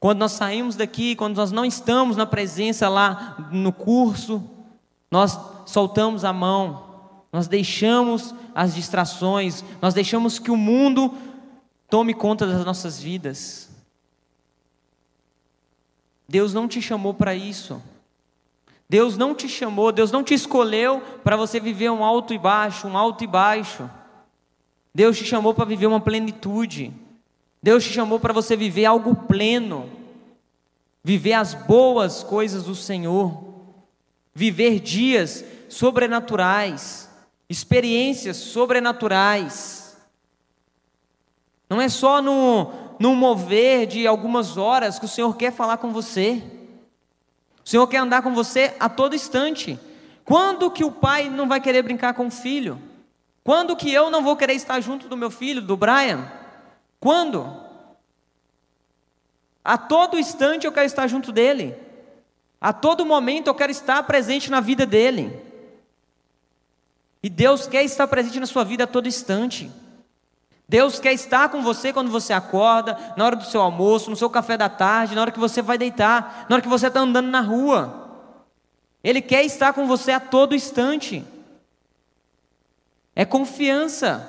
quando 0.00 0.20
nós 0.20 0.32
saímos 0.32 0.74
daqui, 0.74 1.14
quando 1.14 1.36
nós 1.36 1.52
não 1.52 1.66
estamos 1.66 2.16
na 2.16 2.24
presença 2.24 2.88
lá 2.88 3.48
no 3.52 3.74
curso, 3.74 4.42
nós 5.10 5.38
soltamos 5.66 6.24
a 6.24 6.32
mão, 6.32 6.91
nós 7.32 7.48
deixamos 7.48 8.34
as 8.54 8.74
distrações, 8.74 9.64
nós 9.80 9.94
deixamos 9.94 10.38
que 10.38 10.50
o 10.50 10.56
mundo 10.56 11.12
Tome 11.92 12.14
conta 12.14 12.46
das 12.46 12.64
nossas 12.64 12.98
vidas. 12.98 13.68
Deus 16.26 16.54
não 16.54 16.66
te 16.66 16.80
chamou 16.80 17.12
para 17.12 17.34
isso. 17.34 17.82
Deus 18.88 19.18
não 19.18 19.34
te 19.34 19.46
chamou, 19.46 19.92
Deus 19.92 20.10
não 20.10 20.24
te 20.24 20.32
escolheu 20.32 21.02
para 21.22 21.36
você 21.36 21.60
viver 21.60 21.90
um 21.90 22.02
alto 22.02 22.32
e 22.32 22.38
baixo, 22.38 22.88
um 22.88 22.96
alto 22.96 23.22
e 23.22 23.26
baixo. 23.26 23.90
Deus 24.94 25.18
te 25.18 25.26
chamou 25.26 25.52
para 25.52 25.66
viver 25.66 25.86
uma 25.86 26.00
plenitude. 26.00 26.90
Deus 27.62 27.84
te 27.84 27.92
chamou 27.92 28.18
para 28.18 28.32
você 28.32 28.56
viver 28.56 28.86
algo 28.86 29.14
pleno. 29.14 29.86
Viver 31.04 31.34
as 31.34 31.52
boas 31.52 32.22
coisas 32.22 32.64
do 32.64 32.74
Senhor. 32.74 33.52
Viver 34.34 34.80
dias 34.80 35.44
sobrenaturais, 35.68 37.10
experiências 37.52 38.38
sobrenaturais. 38.38 39.94
Não 41.68 41.80
é 41.80 41.88
só 41.88 42.22
no, 42.22 42.72
no 42.98 43.14
mover 43.14 43.86
de 43.86 44.06
algumas 44.06 44.56
horas 44.56 44.98
que 44.98 45.04
o 45.04 45.08
Senhor 45.08 45.36
quer 45.36 45.52
falar 45.52 45.76
com 45.76 45.92
você. 45.92 46.42
O 47.62 47.68
Senhor 47.68 47.86
quer 47.86 47.98
andar 47.98 48.22
com 48.22 48.34
você 48.34 48.74
a 48.80 48.88
todo 48.88 49.14
instante. 49.14 49.78
Quando 50.24 50.70
que 50.70 50.82
o 50.82 50.90
pai 50.90 51.28
não 51.28 51.46
vai 51.46 51.60
querer 51.60 51.82
brincar 51.82 52.14
com 52.14 52.26
o 52.26 52.30
filho? 52.30 52.80
Quando 53.44 53.76
que 53.76 53.92
eu 53.92 54.10
não 54.10 54.24
vou 54.24 54.34
querer 54.34 54.54
estar 54.54 54.80
junto 54.80 55.06
do 55.06 55.16
meu 55.16 55.30
filho, 55.30 55.60
do 55.60 55.76
Brian? 55.76 56.32
Quando? 56.98 57.54
A 59.62 59.76
todo 59.76 60.18
instante 60.18 60.66
eu 60.66 60.72
quero 60.72 60.86
estar 60.86 61.06
junto 61.06 61.30
dele. 61.30 61.76
A 62.58 62.72
todo 62.72 63.04
momento 63.04 63.48
eu 63.48 63.54
quero 63.54 63.72
estar 63.72 64.02
presente 64.04 64.50
na 64.50 64.60
vida 64.60 64.86
dele. 64.86 65.51
E 67.22 67.30
Deus 67.30 67.66
quer 67.66 67.84
estar 67.84 68.06
presente 68.08 68.40
na 68.40 68.46
sua 68.46 68.64
vida 68.64 68.84
a 68.84 68.86
todo 68.86 69.06
instante. 69.06 69.70
Deus 70.68 70.98
quer 70.98 71.12
estar 71.12 71.50
com 71.50 71.62
você 71.62 71.92
quando 71.92 72.10
você 72.10 72.32
acorda, 72.32 72.98
na 73.16 73.24
hora 73.24 73.36
do 73.36 73.44
seu 73.44 73.60
almoço, 73.60 74.10
no 74.10 74.16
seu 74.16 74.30
café 74.30 74.56
da 74.56 74.68
tarde, 74.68 75.14
na 75.14 75.20
hora 75.20 75.30
que 75.30 75.38
você 75.38 75.60
vai 75.60 75.76
deitar, 75.76 76.46
na 76.48 76.56
hora 76.56 76.62
que 76.62 76.68
você 76.68 76.86
está 76.86 77.00
andando 77.00 77.28
na 77.28 77.40
rua. 77.40 78.10
Ele 79.04 79.20
quer 79.20 79.44
estar 79.44 79.72
com 79.72 79.86
você 79.86 80.12
a 80.12 80.20
todo 80.20 80.54
instante. 80.54 81.24
É 83.14 83.24
confiança. 83.24 84.28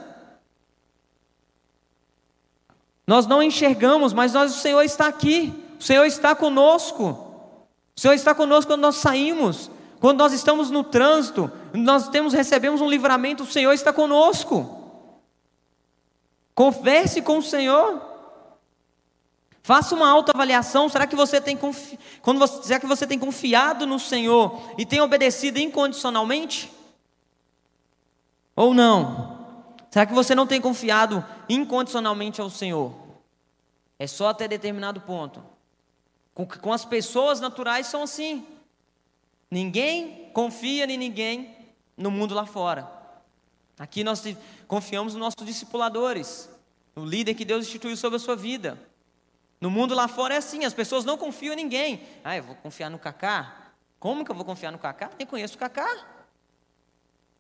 Nós 3.07 3.25
não 3.25 3.41
enxergamos, 3.41 4.13
mas 4.13 4.33
nós, 4.33 4.55
o 4.55 4.59
Senhor 4.59 4.81
está 4.81 5.07
aqui. 5.07 5.53
O 5.79 5.83
Senhor 5.83 6.05
está 6.05 6.35
conosco. 6.35 7.09
O 7.95 7.99
Senhor 7.99 8.13
está 8.13 8.33
conosco 8.35 8.71
quando 8.71 8.81
nós 8.81 8.95
saímos. 8.95 9.69
Quando 10.03 10.19
nós 10.19 10.33
estamos 10.33 10.69
no 10.69 10.83
trânsito, 10.83 11.49
nós 11.71 12.09
temos 12.09 12.33
recebemos 12.33 12.81
um 12.81 12.89
livramento, 12.89 13.43
o 13.43 13.45
Senhor 13.45 13.71
está 13.71 13.93
conosco. 13.93 15.07
Converse 16.53 17.21
com 17.21 17.37
o 17.37 17.41
Senhor. 17.41 18.01
Faça 19.61 19.95
uma 19.95 20.09
autoavaliação. 20.09 20.89
Será 20.89 21.07
que 21.07 21.15
você 21.15 21.39
tem 21.39 21.55
confi... 21.55 21.97
quando 22.21 22.37
você... 22.37 22.63
será 22.63 22.81
que 22.81 22.85
você 22.85 23.07
tem 23.07 23.17
confiado 23.17 23.87
no 23.87 23.97
Senhor 23.97 24.61
e 24.77 24.85
tem 24.85 24.99
obedecido 24.99 25.57
incondicionalmente? 25.57 26.69
Ou 28.57 28.73
não? 28.73 29.39
Será 29.89 30.05
que 30.05 30.13
você 30.13 30.35
não 30.35 30.45
tem 30.45 30.59
confiado 30.59 31.25
incondicionalmente 31.47 32.41
ao 32.41 32.49
Senhor? 32.49 32.93
É 33.97 34.05
só 34.05 34.27
até 34.27 34.49
determinado 34.49 34.99
ponto. 34.99 35.41
Com, 36.33 36.45
com 36.45 36.73
as 36.73 36.83
pessoas 36.83 37.39
naturais 37.39 37.87
são 37.87 38.03
assim. 38.03 38.45
Ninguém 39.53 40.31
confia 40.33 40.85
em 40.85 40.97
ninguém 40.97 41.55
no 41.95 42.09
mundo 42.09 42.33
lá 42.33 42.43
fora. 42.43 42.91
Aqui 43.77 44.03
nós 44.03 44.23
confiamos 44.67 45.13
nos 45.13 45.21
nossos 45.21 45.45
discipuladores, 45.45 46.49
no 46.95 47.05
líder 47.05 47.35
que 47.35 47.45
Deus 47.45 47.67
instituiu 47.67 47.95
sobre 47.95 48.15
a 48.15 48.19
sua 48.19 48.35
vida. 48.35 48.79
No 49.61 49.69
mundo 49.69 49.93
lá 49.93 50.07
fora 50.07 50.33
é 50.33 50.37
assim, 50.37 50.65
as 50.65 50.73
pessoas 50.73 51.05
não 51.05 51.19
confiam 51.19 51.53
em 51.53 51.57
ninguém. 51.57 52.01
Ah, 52.23 52.35
eu 52.35 52.41
vou 52.41 52.55
confiar 52.55 52.89
no 52.89 52.97
Cacá? 52.97 53.73
Como 53.99 54.25
que 54.25 54.31
eu 54.31 54.35
vou 54.35 54.43
confiar 54.43 54.71
no 54.71 54.79
Cacá? 54.79 55.11
Nem 55.19 55.27
conheço 55.27 55.53
o 55.53 55.59
Cacá. 55.59 56.03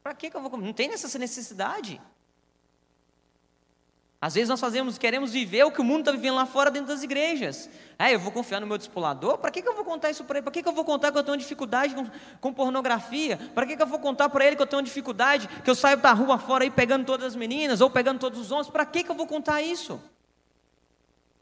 Para 0.03 0.13
que, 0.13 0.29
que 0.29 0.37
eu 0.37 0.41
vou 0.41 0.51
confiar? 0.51 0.67
Não 0.67 0.73
tem 0.73 0.93
essa 0.93 1.17
necessidade. 1.17 1.99
Às 4.23 4.35
vezes 4.35 4.47
nós 4.47 4.61
fazemos, 4.61 4.97
queremos 4.97 5.33
viver 5.33 5.65
o 5.65 5.71
que 5.71 5.81
o 5.81 5.83
mundo 5.83 5.99
está 5.99 6.13
vivendo 6.13 6.35
lá 6.35 6.45
fora 6.45 6.71
dentro 6.71 6.87
das 6.87 7.03
igrejas. 7.03 7.69
Ah, 7.99 8.09
eu 8.09 8.17
vou 8.17 8.31
confiar 8.31 8.61
no 8.61 8.65
meu 8.65 8.77
discipulador? 8.77 9.37
Para 9.37 9.51
que, 9.51 9.61
que 9.61 9.67
eu 9.67 9.75
vou 9.75 9.83
contar 9.83 10.11
isso 10.11 10.23
para 10.23 10.37
ele? 10.37 10.43
Para 10.43 10.53
que, 10.53 10.63
que 10.63 10.69
eu 10.69 10.71
vou 10.71 10.85
contar 10.85 11.11
que 11.11 11.17
eu 11.17 11.23
tenho 11.25 11.35
dificuldade 11.35 11.93
com, 11.93 12.09
com 12.39 12.53
pornografia? 12.53 13.37
Para 13.53 13.65
que, 13.65 13.75
que 13.75 13.81
eu 13.81 13.85
vou 13.85 13.99
contar 13.99 14.29
para 14.29 14.45
ele 14.45 14.55
que 14.55 14.61
eu 14.61 14.65
tenho 14.65 14.81
dificuldade, 14.81 15.49
que 15.61 15.69
eu 15.69 15.75
saio 15.75 15.97
da 15.97 16.13
rua 16.13 16.39
fora 16.39 16.63
aí 16.63 16.71
pegando 16.71 17.05
todas 17.05 17.27
as 17.27 17.35
meninas 17.35 17.81
ou 17.81 17.89
pegando 17.89 18.17
todos 18.17 18.39
os 18.39 18.49
homens? 18.49 18.69
Para 18.69 18.85
que, 18.85 19.03
que 19.03 19.11
eu 19.11 19.15
vou 19.15 19.27
contar 19.27 19.61
isso? 19.61 20.01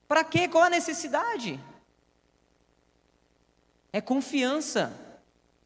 Para 0.07 0.23
que? 0.23 0.47
Qual 0.47 0.63
a 0.63 0.69
necessidade? 0.71 1.59
É 3.93 4.01
confiança 4.01 4.91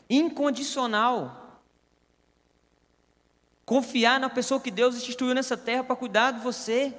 incondicional. 0.10 1.62
Confiar 3.66 4.20
na 4.20 4.30
pessoa 4.30 4.60
que 4.60 4.70
Deus 4.70 4.98
instituiu 4.98 5.34
nessa 5.34 5.56
terra 5.56 5.82
para 5.82 5.96
cuidar 5.96 6.32
de 6.32 6.42
você. 6.42 6.94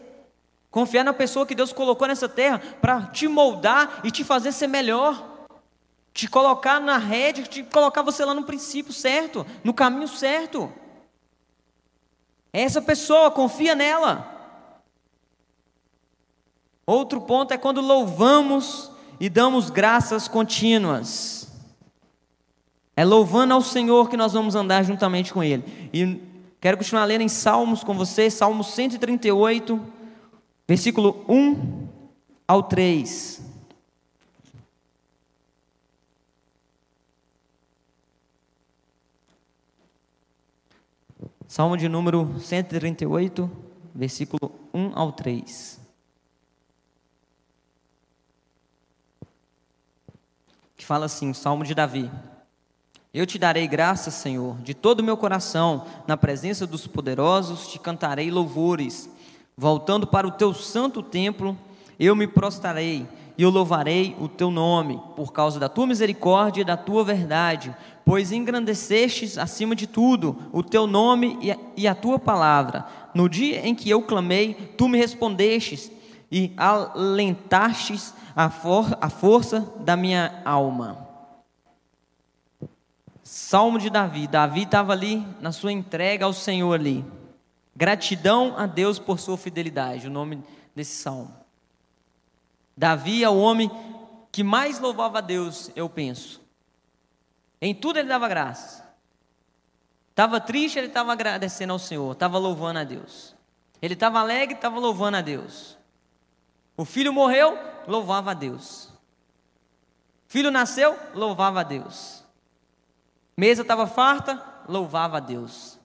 Confiar 0.77 1.05
na 1.05 1.15
pessoa 1.15 1.47
que 1.47 1.55
Deus 1.55 1.73
colocou 1.73 2.07
nessa 2.07 2.29
terra 2.29 2.61
para 2.83 3.07
te 3.07 3.27
moldar 3.27 4.03
e 4.05 4.11
te 4.11 4.23
fazer 4.23 4.53
ser 4.53 4.67
melhor. 4.67 5.47
Te 6.13 6.29
colocar 6.29 6.79
na 6.79 6.99
rede, 6.99 7.45
te 7.45 7.63
colocar 7.63 8.03
você 8.03 8.23
lá 8.27 8.35
no 8.35 8.43
princípio 8.43 8.93
certo, 8.93 9.47
no 9.65 9.73
caminho 9.73 10.07
certo. 10.07 10.71
É 12.53 12.61
essa 12.61 12.83
pessoa, 12.83 13.31
confia 13.31 13.75
nela. 13.75 14.31
Outro 16.85 17.23
ponto 17.23 17.55
é 17.55 17.57
quando 17.57 17.81
louvamos 17.81 18.91
e 19.19 19.31
damos 19.31 19.71
graças 19.71 20.29
contínuas. 20.29 21.49
É 22.95 23.03
louvando 23.03 23.55
ao 23.55 23.63
Senhor 23.63 24.11
que 24.11 24.17
nós 24.19 24.35
vamos 24.35 24.55
andar 24.55 24.83
juntamente 24.83 25.33
com 25.33 25.43
Ele. 25.43 25.89
E 25.91 26.21
quero 26.61 26.77
continuar 26.77 27.07
lendo 27.07 27.23
em 27.23 27.31
Salmos 27.31 27.83
com 27.83 27.95
você, 27.95 28.29
Salmo 28.29 28.63
138, 28.63 29.96
versículo 30.67 31.25
1 31.29 31.89
ao 32.47 32.63
3. 32.63 33.43
Salmo 41.47 41.77
de 41.77 41.89
número 41.89 42.39
138, 42.41 43.51
versículo 43.95 44.53
1 44.75 44.93
ao 44.95 45.13
3. 45.13 45.81
Que 50.77 50.85
fala 50.85 51.07
assim, 51.07 51.33
Salmo 51.33 51.65
de 51.65 51.75
Davi. 51.75 52.11
Eu 53.15 53.25
te 53.25 53.39
darei 53.39 53.67
graças, 53.67 54.13
Senhor, 54.13 54.59
de 54.59 54.75
todo 54.75 55.01
o 55.01 55.03
meu 55.03 55.17
coração, 55.17 55.87
na 56.07 56.19
presença 56.19 56.67
dos 56.67 56.87
poderosos 56.87 57.69
te 57.69 57.79
cantarei 57.79 58.31
louvores. 58.31 59.09
Voltando 59.59 60.07
para 60.07 60.29
o 60.29 60.33
teu 60.33 60.53
santo 60.53 61.03
templo, 61.03 61.57
eu 61.99 62.15
me 62.15 62.27
prostrarei 62.27 63.09
e 63.39 63.43
eu 63.43 63.49
louvarei 63.49 64.15
o 64.21 64.29
teu 64.29 64.51
nome, 64.51 65.01
por 65.17 65.33
causa 65.33 65.59
da 65.59 65.67
tua 65.67 65.87
misericórdia 65.87 66.61
e 66.61 66.65
da 66.65 66.77
tua 66.77 67.03
verdade, 67.03 67.75
pois 68.05 68.33
engrandecestes 68.33 69.39
acima 69.39 69.75
de 69.75 69.87
tudo 69.87 70.37
o 70.53 70.63
teu 70.63 70.87
nome 70.87 71.39
e 71.75 71.89
a, 71.89 71.95
tua 71.95 72.19
palavra. 72.19 72.85
No 73.15 73.31
dia 73.31 73.67
em 73.67 73.75
que 73.75 73.89
eu 73.89 74.03
clamei, 74.03 74.53
tu 74.77 74.89
me 74.89 74.99
respondestes 74.99 75.91
e 76.31 76.53
alentastes 76.55 78.13
a, 78.37 78.51
for, 78.51 78.99
a 79.01 79.09
força 79.09 79.73
da 79.81 79.97
minha 79.97 80.43
alma. 80.45 80.99
Salmo 83.23 83.79
de 83.79 83.89
Davi. 83.89 84.27
Davi 84.27 84.65
estava 84.65 84.93
ali 84.93 85.27
na 85.41 85.51
sua 85.51 85.73
entrega 85.73 86.27
ao 86.27 86.35
Senhor 86.35 86.75
ali. 86.75 87.03
Gratidão 87.77 88.55
a 88.57 88.65
Deus 88.65 88.99
por 88.99 89.21
sua 89.21 89.37
fidelidade, 89.37 90.07
o 90.07 90.11
nome 90.11 90.43
desse 90.75 90.97
salmo. 90.97 91.37
Davi 92.75 93.23
é 93.23 93.29
o 93.29 93.37
homem 93.37 93.71
que 94.33 94.43
mais 94.43 94.79
louvava 94.81 95.19
a 95.19 95.21
Deus, 95.21 95.71
eu 95.77 95.87
penso. 95.87 96.41
Em 97.61 97.75
tudo 97.75 97.99
ele 97.99 98.09
dava 98.09 98.29
graças. 98.29 98.83
Estava 100.09 100.41
triste, 100.41 100.79
ele 100.79 100.87
estava 100.87 101.13
agradecendo 101.13 101.75
ao 101.75 101.79
Senhor, 101.79 102.13
estava 102.13 102.39
louvando 102.39 102.79
a 102.79 102.85
Deus. 102.85 103.35
Ele 103.83 103.93
estava 103.93 104.21
alegre, 104.21 104.55
estava 104.55 104.79
louvando 104.79 105.19
a 105.19 105.21
Deus. 105.21 105.77
O 106.79 106.85
filho 106.87 107.13
morreu, 107.13 107.59
louvava 107.87 108.31
a 108.31 108.35
Deus. 108.35 108.91
Filho 110.29 110.51
nasceu, 110.51 110.99
louvava 111.15 111.61
a 111.61 111.63
Deus. 111.63 112.25
Mesa 113.37 113.61
estava 113.61 113.87
farta, 113.87 114.43
louvava 114.67 115.19
a 115.19 115.21
Deus. 115.21 115.76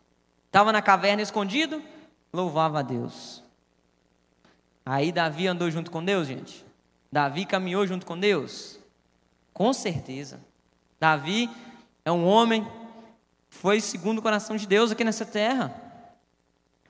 Estava 0.51 0.73
na 0.73 0.81
caverna 0.81 1.21
escondido, 1.21 1.81
louvava 2.33 2.79
a 2.79 2.81
Deus. 2.81 3.41
Aí 4.85 5.09
Davi 5.09 5.47
andou 5.47 5.71
junto 5.71 5.89
com 5.89 6.03
Deus, 6.03 6.27
gente. 6.27 6.65
Davi 7.09 7.45
caminhou 7.45 7.87
junto 7.87 8.05
com 8.05 8.19
Deus? 8.19 8.77
Com 9.53 9.71
certeza. 9.71 10.41
Davi 10.99 11.49
é 12.03 12.11
um 12.11 12.25
homem, 12.25 12.67
foi 13.47 13.79
segundo 13.79 14.19
o 14.19 14.21
coração 14.21 14.57
de 14.57 14.67
Deus 14.67 14.91
aqui 14.91 15.05
nessa 15.05 15.25
terra. 15.25 15.73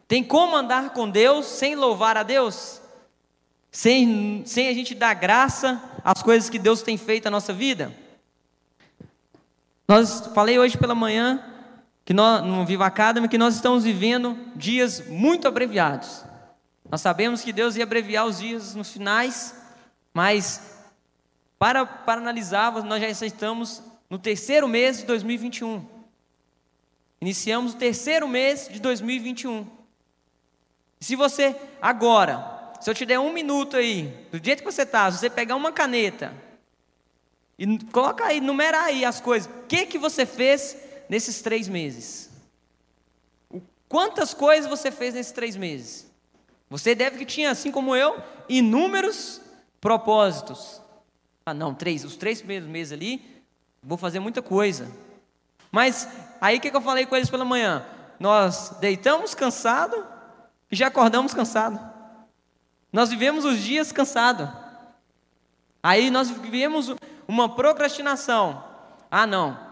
Tem 0.07 0.23
como 0.23 0.55
andar 0.55 0.89
com 0.89 1.07
Deus 1.07 1.45
sem 1.45 1.75
louvar 1.75 2.17
a 2.17 2.23
Deus? 2.23 2.81
Sem, 3.71 4.41
sem 4.43 4.69
a 4.69 4.73
gente 4.73 4.95
dar 4.95 5.13
graça 5.13 5.79
às 6.03 6.23
coisas 6.23 6.49
que 6.49 6.57
Deus 6.57 6.81
tem 6.81 6.97
feito 6.97 7.25
na 7.25 7.31
nossa 7.31 7.53
vida? 7.53 7.95
Nós 9.87 10.31
falei 10.33 10.57
hoje 10.57 10.79
pela 10.79 10.95
manhã 10.95 11.50
que 12.03 12.13
nós, 12.13 12.43
no 12.43 12.65
Viva 12.65 12.85
Academy 12.85 13.27
que 13.27 13.37
nós 13.37 13.55
estamos 13.55 13.83
vivendo 13.83 14.37
dias 14.55 15.07
muito 15.07 15.47
abreviados. 15.47 16.25
Nós 16.89 17.01
sabemos 17.01 17.41
que 17.41 17.53
Deus 17.53 17.75
ia 17.75 17.83
abreviar 17.83 18.25
os 18.25 18.39
dias 18.39 18.75
nos 18.75 18.91
finais, 18.91 19.55
mas 20.13 20.71
para, 21.57 21.85
para 21.85 22.19
analisar, 22.19 22.71
nós 22.83 23.01
já 23.01 23.25
estamos 23.25 23.83
no 24.09 24.17
terceiro 24.17 24.67
mês 24.67 24.97
de 24.97 25.05
2021. 25.05 25.85
Iniciamos 27.21 27.73
o 27.73 27.77
terceiro 27.77 28.27
mês 28.27 28.67
de 28.67 28.79
2021. 28.79 29.67
Se 30.99 31.15
você, 31.15 31.55
agora, 31.81 32.73
se 32.81 32.89
eu 32.89 32.95
te 32.95 33.05
der 33.05 33.19
um 33.19 33.31
minuto 33.31 33.77
aí, 33.77 34.27
do 34.31 34.43
jeito 34.43 34.63
que 34.63 34.71
você 34.71 34.81
está, 34.81 35.09
se 35.11 35.19
você 35.19 35.29
pegar 35.29 35.55
uma 35.55 35.71
caneta 35.71 36.33
e 37.57 37.77
coloca 37.85 38.25
aí, 38.25 38.41
numerar 38.41 38.85
aí 38.85 39.05
as 39.05 39.21
coisas, 39.21 39.47
o 39.47 39.67
que, 39.67 39.85
que 39.85 39.99
você 39.99 40.25
fez 40.25 40.75
nesses 41.11 41.41
três 41.41 41.67
meses? 41.67 42.29
Quantas 43.89 44.33
coisas 44.33 44.69
você 44.69 44.89
fez 44.89 45.13
nesses 45.13 45.33
três 45.33 45.57
meses? 45.57 46.09
Você 46.69 46.95
deve 46.95 47.17
que 47.17 47.25
tinha, 47.25 47.51
assim 47.51 47.69
como 47.69 47.93
eu, 47.93 48.23
inúmeros 48.47 49.41
propósitos. 49.81 50.81
Ah, 51.45 51.53
não, 51.53 51.75
três, 51.75 52.05
os 52.05 52.15
três 52.15 52.37
primeiros 52.37 52.69
meses 52.69 52.93
ali, 52.93 53.43
vou 53.83 53.97
fazer 53.97 54.21
muita 54.21 54.41
coisa. 54.41 54.89
Mas 55.69 56.07
aí 56.39 56.57
o 56.57 56.61
que, 56.61 56.71
que 56.71 56.77
eu 56.77 56.81
falei 56.81 57.05
com 57.05 57.17
eles 57.17 57.29
pela 57.29 57.43
manhã? 57.43 57.85
Nós 58.17 58.77
deitamos 58.79 59.35
cansado 59.35 60.07
e 60.71 60.77
já 60.77 60.87
acordamos 60.87 61.33
cansado. 61.33 61.77
Nós 62.93 63.09
vivemos 63.09 63.43
os 63.43 63.59
dias 63.59 63.91
cansado. 63.91 64.49
Aí 65.83 66.09
nós 66.09 66.29
vivemos 66.29 66.95
uma 67.27 67.53
procrastinação. 67.53 68.63
Ah, 69.09 69.27
não, 69.27 69.70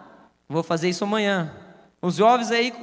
vou 0.49 0.63
fazer 0.63 0.89
isso 0.89 1.03
amanhã. 1.03 1.53
Os 2.01 2.15
jovens 2.15 2.51
aí, 2.51 2.73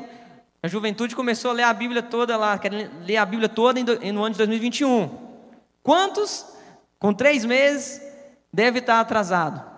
a 0.62 0.68
juventude 0.68 1.16
começou 1.16 1.50
a 1.50 1.54
ler 1.54 1.64
a 1.64 1.72
Bíblia 1.74 2.02
toda 2.02 2.36
lá, 2.36 2.56
querem 2.58 2.88
ler 3.04 3.16
a 3.16 3.26
Bíblia 3.26 3.48
toda 3.48 3.80
no 3.82 4.24
ano 4.24 4.30
de 4.30 4.38
2021. 4.38 5.26
Quantos, 5.82 6.46
com 6.98 7.12
três 7.12 7.44
meses, 7.44 8.00
deve 8.52 8.78
estar 8.78 9.00
atrasado? 9.00 9.76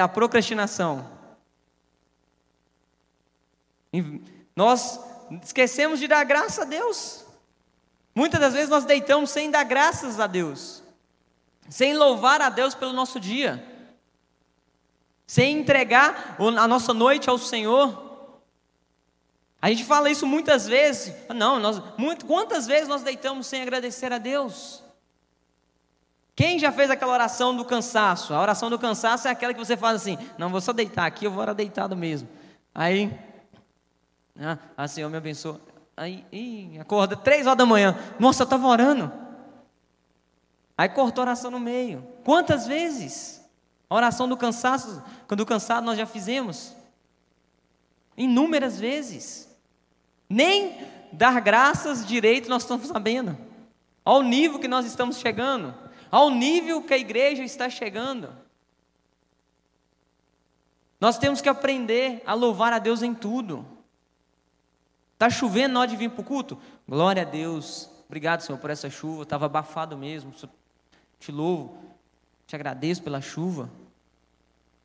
a 0.00 0.08
procrastinação. 0.08 1.08
Nós 4.54 4.98
esquecemos 5.42 6.00
de 6.00 6.08
dar 6.08 6.24
graça 6.24 6.62
a 6.62 6.64
Deus. 6.64 7.24
Muitas 8.14 8.40
das 8.40 8.54
vezes 8.54 8.68
nós 8.68 8.84
deitamos 8.84 9.30
sem 9.30 9.50
dar 9.50 9.64
graças 9.64 10.18
a 10.18 10.26
Deus, 10.26 10.82
sem 11.68 11.94
louvar 11.94 12.40
a 12.40 12.48
Deus 12.48 12.74
pelo 12.74 12.92
nosso 12.92 13.20
dia, 13.20 13.62
sem 15.26 15.58
entregar 15.58 16.36
a 16.38 16.68
nossa 16.68 16.94
noite 16.94 17.28
ao 17.28 17.36
Senhor. 17.36 18.04
A 19.60 19.68
gente 19.70 19.84
fala 19.84 20.10
isso 20.10 20.26
muitas 20.26 20.66
vezes. 20.66 21.12
Não, 21.34 21.58
nós, 21.58 21.82
muito, 21.98 22.24
quantas 22.26 22.66
vezes 22.66 22.86
nós 22.86 23.02
deitamos 23.02 23.46
sem 23.46 23.62
agradecer 23.62 24.12
a 24.12 24.18
Deus? 24.18 24.84
Quem 26.36 26.58
já 26.58 26.70
fez 26.70 26.90
aquela 26.90 27.12
oração 27.12 27.56
do 27.56 27.64
cansaço? 27.64 28.34
A 28.34 28.40
oração 28.40 28.70
do 28.70 28.78
cansaço 28.78 29.26
é 29.26 29.30
aquela 29.30 29.54
que 29.54 29.58
você 29.58 29.76
faz 29.76 29.96
assim: 29.96 30.18
não 30.38 30.50
vou 30.50 30.60
só 30.60 30.72
deitar 30.72 31.06
aqui, 31.06 31.24
eu 31.24 31.30
vou 31.30 31.40
orar 31.40 31.54
deitado 31.54 31.96
mesmo. 31.96 32.28
Aí, 32.74 33.10
ah, 34.38 34.58
ah 34.76 34.86
Senhor 34.86 35.08
me 35.08 35.16
abençoa. 35.16 35.60
Aí, 35.96 36.26
ih, 36.30 36.78
acorda 36.78 37.16
três 37.16 37.46
horas 37.46 37.56
da 37.56 37.64
manhã. 37.64 37.98
Nossa, 38.18 38.42
eu 38.42 38.44
estava 38.44 38.66
orando. 38.66 39.10
Aí 40.76 40.90
cortou 40.90 41.22
a 41.22 41.28
oração 41.28 41.50
no 41.50 41.58
meio. 41.58 42.06
Quantas 42.22 42.66
vezes? 42.66 43.35
A 43.88 43.94
oração 43.94 44.28
do 44.28 44.36
cansaço, 44.36 45.02
quando 45.28 45.46
cansado 45.46 45.84
nós 45.84 45.98
já 45.98 46.06
fizemos. 46.06 46.74
Inúmeras 48.16 48.78
vezes. 48.78 49.48
Nem 50.28 50.76
dar 51.12 51.40
graças 51.40 52.06
direito 52.06 52.48
nós 52.48 52.62
estamos 52.62 52.88
sabendo. 52.88 53.36
Ao 54.04 54.22
nível 54.22 54.58
que 54.58 54.68
nós 54.68 54.86
estamos 54.86 55.18
chegando 55.18 55.86
ao 56.10 56.30
nível 56.30 56.82
que 56.82 56.94
a 56.94 56.98
igreja 56.98 57.42
está 57.42 57.68
chegando. 57.68 58.32
Nós 61.00 61.18
temos 61.18 61.40
que 61.40 61.48
aprender 61.48 62.22
a 62.26 62.34
louvar 62.34 62.72
a 62.72 62.78
Deus 62.78 63.02
em 63.02 63.14
tudo. 63.14 63.66
Está 65.12 65.28
chovendo 65.28 65.74
na 65.74 65.80
hora 65.80 65.90
de 65.90 65.96
vir 65.96 66.10
para 66.10 66.20
o 66.20 66.24
culto? 66.24 66.58
Glória 66.88 67.22
a 67.22 67.24
Deus. 67.24 67.90
Obrigado, 68.06 68.40
Senhor, 68.40 68.58
por 68.58 68.70
essa 68.70 68.88
chuva. 68.88 69.24
Estava 69.24 69.46
abafado 69.46 69.96
mesmo. 69.96 70.32
Te 71.18 71.30
louvo. 71.30 71.78
Te 72.46 72.54
agradeço 72.54 73.02
pela 73.02 73.20
chuva. 73.20 73.70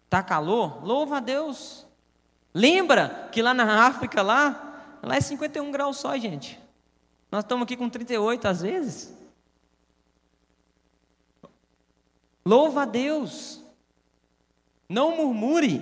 Está 0.06 0.24
calor? 0.24 0.84
Louva 0.84 1.18
a 1.18 1.20
Deus. 1.20 1.86
Lembra 2.54 3.30
que 3.32 3.42
lá 3.42 3.54
na 3.54 3.86
África, 3.86 4.22
lá, 4.22 5.00
lá 5.02 5.16
é 5.16 5.22
51 5.22 5.72
graus 5.72 5.98
só, 5.98 6.18
gente. 6.18 6.60
Nós 7.32 7.44
estamos 7.44 7.64
aqui 7.64 7.78
com 7.78 7.90
38 7.90 8.48
às 8.48 8.62
vezes. 8.62 9.14
Louva 12.46 12.82
a 12.82 12.86
Deus. 12.86 13.62
Não 14.90 15.16
murmure. 15.16 15.82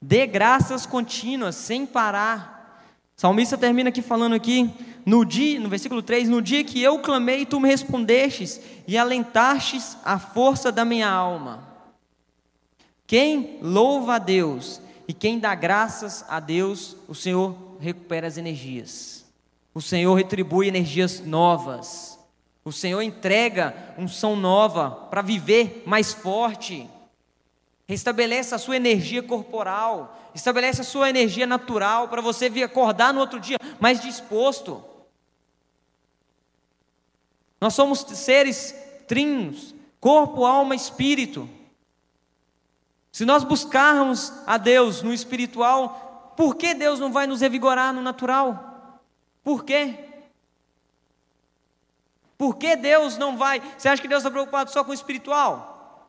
Dê 0.00 0.26
graças 0.26 0.86
contínuas, 0.86 1.56
sem 1.56 1.84
parar. 1.84 2.57
Salmista 3.18 3.58
termina 3.58 3.88
aqui 3.88 4.00
falando 4.00 4.36
aqui, 4.36 4.70
no 5.04 5.24
dia, 5.24 5.58
no 5.58 5.68
versículo 5.68 6.00
3, 6.00 6.28
no 6.28 6.40
dia 6.40 6.62
que 6.62 6.80
eu 6.80 7.00
clamei, 7.00 7.44
tu 7.44 7.58
me 7.58 7.68
respondestes 7.68 8.60
e 8.86 8.96
alentastes 8.96 9.98
a 10.04 10.20
força 10.20 10.70
da 10.70 10.84
minha 10.84 11.10
alma. 11.10 11.68
Quem 13.08 13.58
louva 13.60 14.14
a 14.14 14.18
Deus 14.18 14.80
e 15.08 15.12
quem 15.12 15.38
dá 15.40 15.52
graças 15.54 16.24
a 16.28 16.38
Deus, 16.38 16.96
o 17.08 17.14
Senhor 17.14 17.56
recupera 17.80 18.28
as 18.28 18.36
energias. 18.36 19.24
O 19.74 19.82
Senhor 19.82 20.14
retribui 20.14 20.68
energias 20.68 21.20
novas. 21.20 22.18
O 22.64 22.70
Senhor 22.70 23.02
entrega 23.02 23.94
unção 23.98 24.36
nova 24.36 24.90
para 24.90 25.22
viver 25.22 25.82
mais 25.84 26.12
forte. 26.12 26.88
Restabelece 27.88 28.54
a 28.54 28.58
sua 28.58 28.76
energia 28.76 29.22
corporal, 29.24 30.27
estabelece 30.38 30.80
a 30.80 30.84
sua 30.84 31.10
energia 31.10 31.46
natural 31.46 32.08
para 32.08 32.22
você 32.22 32.48
vir 32.48 32.62
acordar 32.62 33.12
no 33.12 33.20
outro 33.20 33.38
dia 33.38 33.58
mais 33.78 34.00
disposto. 34.00 34.82
Nós 37.60 37.74
somos 37.74 38.00
seres 38.00 38.74
trinos, 39.06 39.74
corpo, 40.00 40.44
alma, 40.44 40.74
espírito. 40.74 41.48
Se 43.10 43.24
nós 43.24 43.42
buscarmos 43.42 44.32
a 44.46 44.56
Deus 44.56 45.02
no 45.02 45.12
espiritual, 45.12 46.34
por 46.36 46.54
que 46.54 46.72
Deus 46.72 47.00
não 47.00 47.12
vai 47.12 47.26
nos 47.26 47.40
revigorar 47.40 47.92
no 47.92 48.00
natural? 48.00 49.00
Por 49.42 49.64
quê? 49.64 50.04
Por 52.36 52.56
que 52.56 52.76
Deus 52.76 53.18
não 53.18 53.36
vai? 53.36 53.60
Você 53.76 53.88
acha 53.88 54.00
que 54.00 54.06
Deus 54.06 54.20
está 54.20 54.30
preocupado 54.30 54.70
só 54.70 54.84
com 54.84 54.92
o 54.92 54.94
espiritual? 54.94 56.08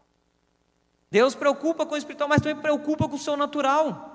Deus 1.10 1.34
preocupa 1.34 1.88
com 1.88 1.96
o 1.96 1.98
espiritual, 1.98 2.30
mas 2.30 2.42
também 2.42 2.62
preocupa 2.62 3.10
com 3.10 3.16
o 3.16 3.20
seu 3.20 3.36
natural. 3.36 4.09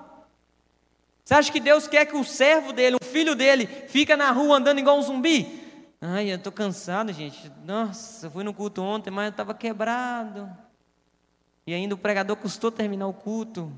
Você 1.25 1.35
acha 1.35 1.51
que 1.51 1.59
Deus 1.59 1.89
quer 1.89 2.05
que 2.05 2.15
o 2.15 2.23
servo 2.23 2.73
dele, 2.73 2.97
o 3.01 3.05
filho 3.05 3.35
dele, 3.35 3.67
fica 3.67 4.15
na 4.17 4.31
rua 4.31 4.59
andando 4.59 4.79
igual 4.79 4.99
um 4.99 5.03
zumbi? 5.03 5.65
Ai, 5.99 6.31
eu 6.31 6.37
estou 6.37 6.53
cansado, 6.53 7.13
gente. 7.15 7.51
Nossa, 7.65 8.27
eu 8.27 8.31
fui 8.31 8.45
no 8.45 8.53
culto 8.53 8.83
ontem, 8.83 9.11
mas 9.11 9.25
eu 9.25 9.31
estava 9.31 9.55
quebrado. 9.55 10.51
E 11.67 11.73
ainda 11.73 11.95
o 11.95 11.99
pregador 11.99 12.37
custou 12.37 12.71
terminar 12.71 13.07
o 13.07 13.15
culto. 13.15 13.73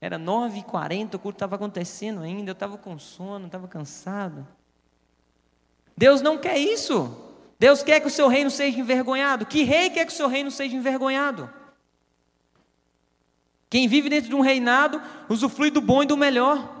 Era 0.00 0.16
9h40, 0.16 1.14
o 1.14 1.18
culto 1.18 1.36
estava 1.36 1.56
acontecendo 1.56 2.20
ainda, 2.20 2.50
eu 2.50 2.52
estava 2.52 2.78
com 2.78 2.96
sono, 3.00 3.46
estava 3.46 3.66
cansado. 3.66 4.46
Deus 5.96 6.22
não 6.22 6.38
quer 6.38 6.56
isso. 6.56 7.16
Deus 7.58 7.82
quer 7.82 7.98
que 7.98 8.06
o 8.06 8.10
seu 8.10 8.28
reino 8.28 8.50
seja 8.50 8.78
envergonhado. 8.78 9.44
Que 9.44 9.64
rei 9.64 9.90
quer 9.90 10.06
que 10.06 10.12
o 10.12 10.16
seu 10.16 10.28
reino 10.28 10.52
seja 10.52 10.76
envergonhado? 10.76 11.50
Quem 13.68 13.88
vive 13.88 14.08
dentro 14.08 14.28
de 14.28 14.36
um 14.36 14.40
reinado 14.40 15.02
usufrui 15.28 15.70
do 15.70 15.80
bom 15.80 16.02
e 16.02 16.06
do 16.06 16.16
melhor. 16.16 16.71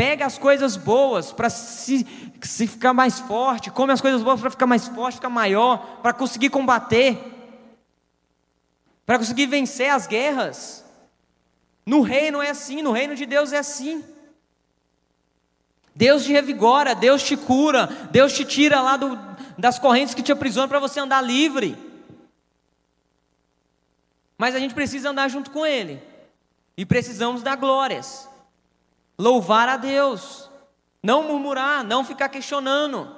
Pega 0.00 0.24
as 0.24 0.38
coisas 0.38 0.78
boas 0.78 1.30
para 1.30 1.50
se, 1.50 2.06
se 2.40 2.66
ficar 2.66 2.94
mais 2.94 3.20
forte, 3.20 3.70
come 3.70 3.92
as 3.92 4.00
coisas 4.00 4.22
boas 4.22 4.40
para 4.40 4.48
ficar 4.50 4.66
mais 4.66 4.88
forte, 4.88 5.16
ficar 5.16 5.28
maior, 5.28 5.98
para 6.00 6.14
conseguir 6.14 6.48
combater, 6.48 7.18
para 9.04 9.18
conseguir 9.18 9.44
vencer 9.44 9.90
as 9.90 10.06
guerras. 10.06 10.86
No 11.84 12.00
reino 12.00 12.40
é 12.40 12.48
assim, 12.48 12.80
no 12.80 12.92
reino 12.92 13.14
de 13.14 13.26
Deus 13.26 13.52
é 13.52 13.58
assim. 13.58 14.02
Deus 15.94 16.24
te 16.24 16.32
revigora, 16.32 16.94
Deus 16.94 17.22
te 17.22 17.36
cura, 17.36 17.86
Deus 18.10 18.32
te 18.32 18.42
tira 18.42 18.80
lá 18.80 18.96
do, 18.96 19.18
das 19.58 19.78
correntes 19.78 20.14
que 20.14 20.22
te 20.22 20.32
aprisionam 20.32 20.70
para 20.70 20.80
você 20.80 20.98
andar 20.98 21.20
livre. 21.20 21.76
Mas 24.38 24.54
a 24.54 24.58
gente 24.58 24.72
precisa 24.72 25.10
andar 25.10 25.28
junto 25.28 25.50
com 25.50 25.66
Ele, 25.66 26.02
e 26.74 26.86
precisamos 26.86 27.42
dar 27.42 27.56
glórias 27.56 28.29
louvar 29.20 29.68
a 29.68 29.76
Deus, 29.76 30.50
não 31.02 31.22
murmurar, 31.24 31.84
não 31.84 32.02
ficar 32.02 32.30
questionando. 32.30 33.14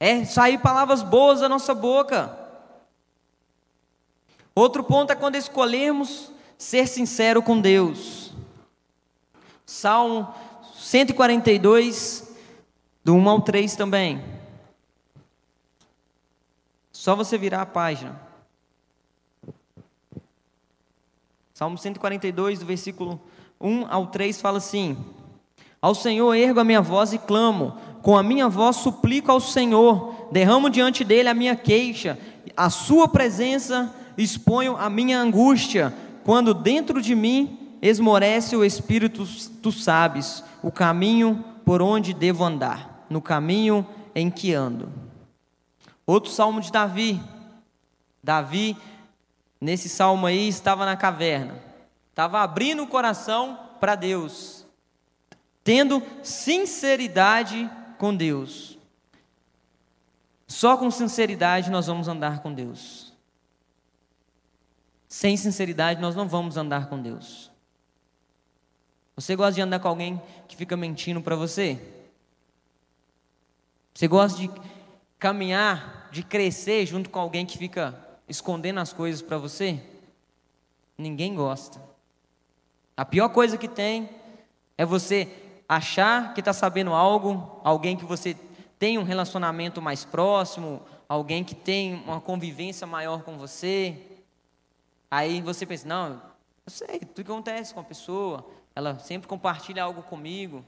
É 0.00 0.24
sair 0.24 0.58
palavras 0.58 1.02
boas 1.02 1.40
da 1.40 1.48
nossa 1.48 1.74
boca. 1.74 2.34
Outro 4.54 4.82
ponto 4.82 5.12
é 5.12 5.14
quando 5.14 5.36
escolhemos 5.36 6.32
ser 6.56 6.88
sincero 6.88 7.42
com 7.42 7.60
Deus. 7.60 8.32
Salmo 9.66 10.34
142, 10.78 12.34
do 13.04 13.14
1 13.14 13.28
ao 13.28 13.42
3 13.42 13.76
também. 13.76 14.24
Só 16.90 17.14
você 17.14 17.36
virar 17.36 17.62
a 17.62 17.66
página. 17.66 18.25
Salmo 21.56 21.78
142, 21.78 22.58
do 22.58 22.66
versículo 22.66 23.18
1 23.58 23.86
ao 23.88 24.08
3, 24.08 24.38
fala 24.42 24.58
assim: 24.58 24.94
Ao 25.80 25.94
Senhor 25.94 26.34
ergo 26.34 26.60
a 26.60 26.64
minha 26.64 26.82
voz 26.82 27.14
e 27.14 27.18
clamo, 27.18 27.78
com 28.02 28.14
a 28.14 28.22
minha 28.22 28.46
voz 28.46 28.76
suplico 28.76 29.32
ao 29.32 29.40
Senhor, 29.40 30.28
derramo 30.30 30.68
diante 30.68 31.02
dele 31.02 31.30
a 31.30 31.34
minha 31.34 31.56
queixa, 31.56 32.18
a 32.54 32.68
sua 32.68 33.08
presença 33.08 33.90
exponho 34.18 34.76
a 34.76 34.90
minha 34.90 35.18
angústia, 35.18 35.94
quando 36.24 36.52
dentro 36.52 37.00
de 37.00 37.14
mim 37.14 37.78
esmorece 37.80 38.54
o 38.54 38.62
espírito, 38.62 39.26
tu 39.62 39.72
sabes 39.72 40.44
o 40.62 40.70
caminho 40.70 41.42
por 41.64 41.80
onde 41.80 42.12
devo 42.12 42.44
andar, 42.44 43.06
no 43.08 43.22
caminho 43.22 43.86
em 44.14 44.28
que 44.28 44.52
ando. 44.52 44.92
Outro 46.06 46.30
salmo 46.30 46.60
de 46.60 46.70
Davi. 46.70 47.18
Davi 48.22 48.76
nesse 49.60 49.88
salmo 49.88 50.26
aí, 50.26 50.48
estava 50.48 50.84
na 50.84 50.96
caverna, 50.96 51.62
estava 52.10 52.40
abrindo 52.40 52.82
o 52.82 52.86
coração 52.86 53.58
para 53.80 53.94
Deus, 53.94 54.66
tendo 55.62 56.02
sinceridade 56.22 57.70
com 57.98 58.14
Deus. 58.14 58.78
Só 60.46 60.76
com 60.76 60.90
sinceridade 60.90 61.70
nós 61.70 61.86
vamos 61.86 62.08
andar 62.08 62.40
com 62.40 62.52
Deus. 62.52 63.12
Sem 65.08 65.36
sinceridade 65.36 66.00
nós 66.00 66.14
não 66.14 66.28
vamos 66.28 66.56
andar 66.56 66.88
com 66.88 67.00
Deus. 67.00 67.50
Você 69.16 69.34
gosta 69.34 69.54
de 69.54 69.62
andar 69.62 69.80
com 69.80 69.88
alguém 69.88 70.20
que 70.46 70.56
fica 70.56 70.76
mentindo 70.76 71.22
para 71.22 71.34
você? 71.34 71.80
Você 73.94 74.06
gosta 74.06 74.38
de 74.38 74.50
caminhar, 75.18 76.10
de 76.12 76.22
crescer 76.22 76.84
junto 76.84 77.08
com 77.08 77.18
alguém 77.18 77.46
que 77.46 77.56
fica 77.56 78.05
escondendo 78.28 78.80
as 78.80 78.92
coisas 78.92 79.22
para 79.22 79.38
você? 79.38 79.80
Ninguém 80.96 81.34
gosta. 81.34 81.80
A 82.96 83.04
pior 83.04 83.28
coisa 83.28 83.58
que 83.58 83.68
tem 83.68 84.08
é 84.78 84.84
você 84.84 85.28
achar 85.68 86.34
que 86.34 86.40
está 86.40 86.52
sabendo 86.52 86.92
algo, 86.92 87.60
alguém 87.62 87.96
que 87.96 88.04
você 88.04 88.36
tem 88.78 88.98
um 88.98 89.02
relacionamento 89.02 89.80
mais 89.80 90.04
próximo, 90.04 90.82
alguém 91.08 91.44
que 91.44 91.54
tem 91.54 91.94
uma 92.04 92.20
convivência 92.20 92.86
maior 92.86 93.22
com 93.22 93.36
você. 93.36 93.96
Aí 95.10 95.40
você 95.40 95.64
pensa, 95.64 95.86
não, 95.88 96.22
eu 96.64 96.70
sei, 96.70 97.00
tudo 97.00 97.24
que 97.24 97.30
acontece 97.30 97.72
com 97.72 97.80
a 97.80 97.84
pessoa, 97.84 98.46
ela 98.74 98.98
sempre 98.98 99.28
compartilha 99.28 99.82
algo 99.82 100.02
comigo. 100.02 100.64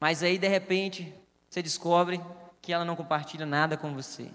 Mas 0.00 0.22
aí, 0.22 0.36
de 0.36 0.48
repente, 0.48 1.14
você 1.48 1.62
descobre 1.62 2.20
que 2.60 2.72
ela 2.72 2.84
não 2.84 2.96
compartilha 2.96 3.46
nada 3.46 3.76
com 3.76 3.94
você. 3.94 4.28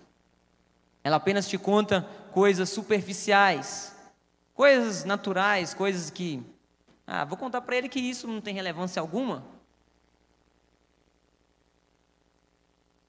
Ela 1.08 1.15
apenas 1.15 1.48
te 1.48 1.58
conta 1.58 2.02
coisas 2.34 2.67
superficiais, 2.67 3.96
coisas 4.54 5.06
naturais, 5.06 5.74
coisas 5.74 6.10
que. 6.10 6.46
Ah, 7.08 7.24
vou 7.24 7.38
contar 7.38 7.62
para 7.62 7.78
ele 7.78 7.88
que 7.88 7.98
isso 7.98 8.28
não 8.28 8.41
tem 8.41 8.54
relevância 8.54 9.00
alguma. 9.00 9.41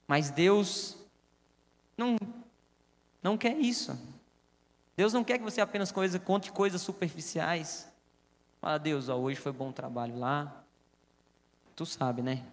Mas 0.07 0.31
Deus 0.31 0.97
não, 1.97 2.17
não 3.21 3.37
quer 3.37 3.59
isso. 3.59 3.99
Deus 4.97 5.13
não 5.13 5.25
quer 5.25 5.39
que 5.39 5.45
você 5.45 5.61
apenas 5.61 5.91
coisa, 5.91 6.21
conte 6.21 6.53
coisas 6.53 6.81
superficiais. 6.81 7.89
Fala, 8.61 8.79
Deus, 8.79 9.09
ó, 9.09 9.17
hoje 9.17 9.41
foi 9.41 9.51
bom 9.51 9.73
trabalho 9.73 10.17
lá. 10.17 10.63
Tu 11.75 11.85
sabe, 11.85 12.23
né? 12.23 12.45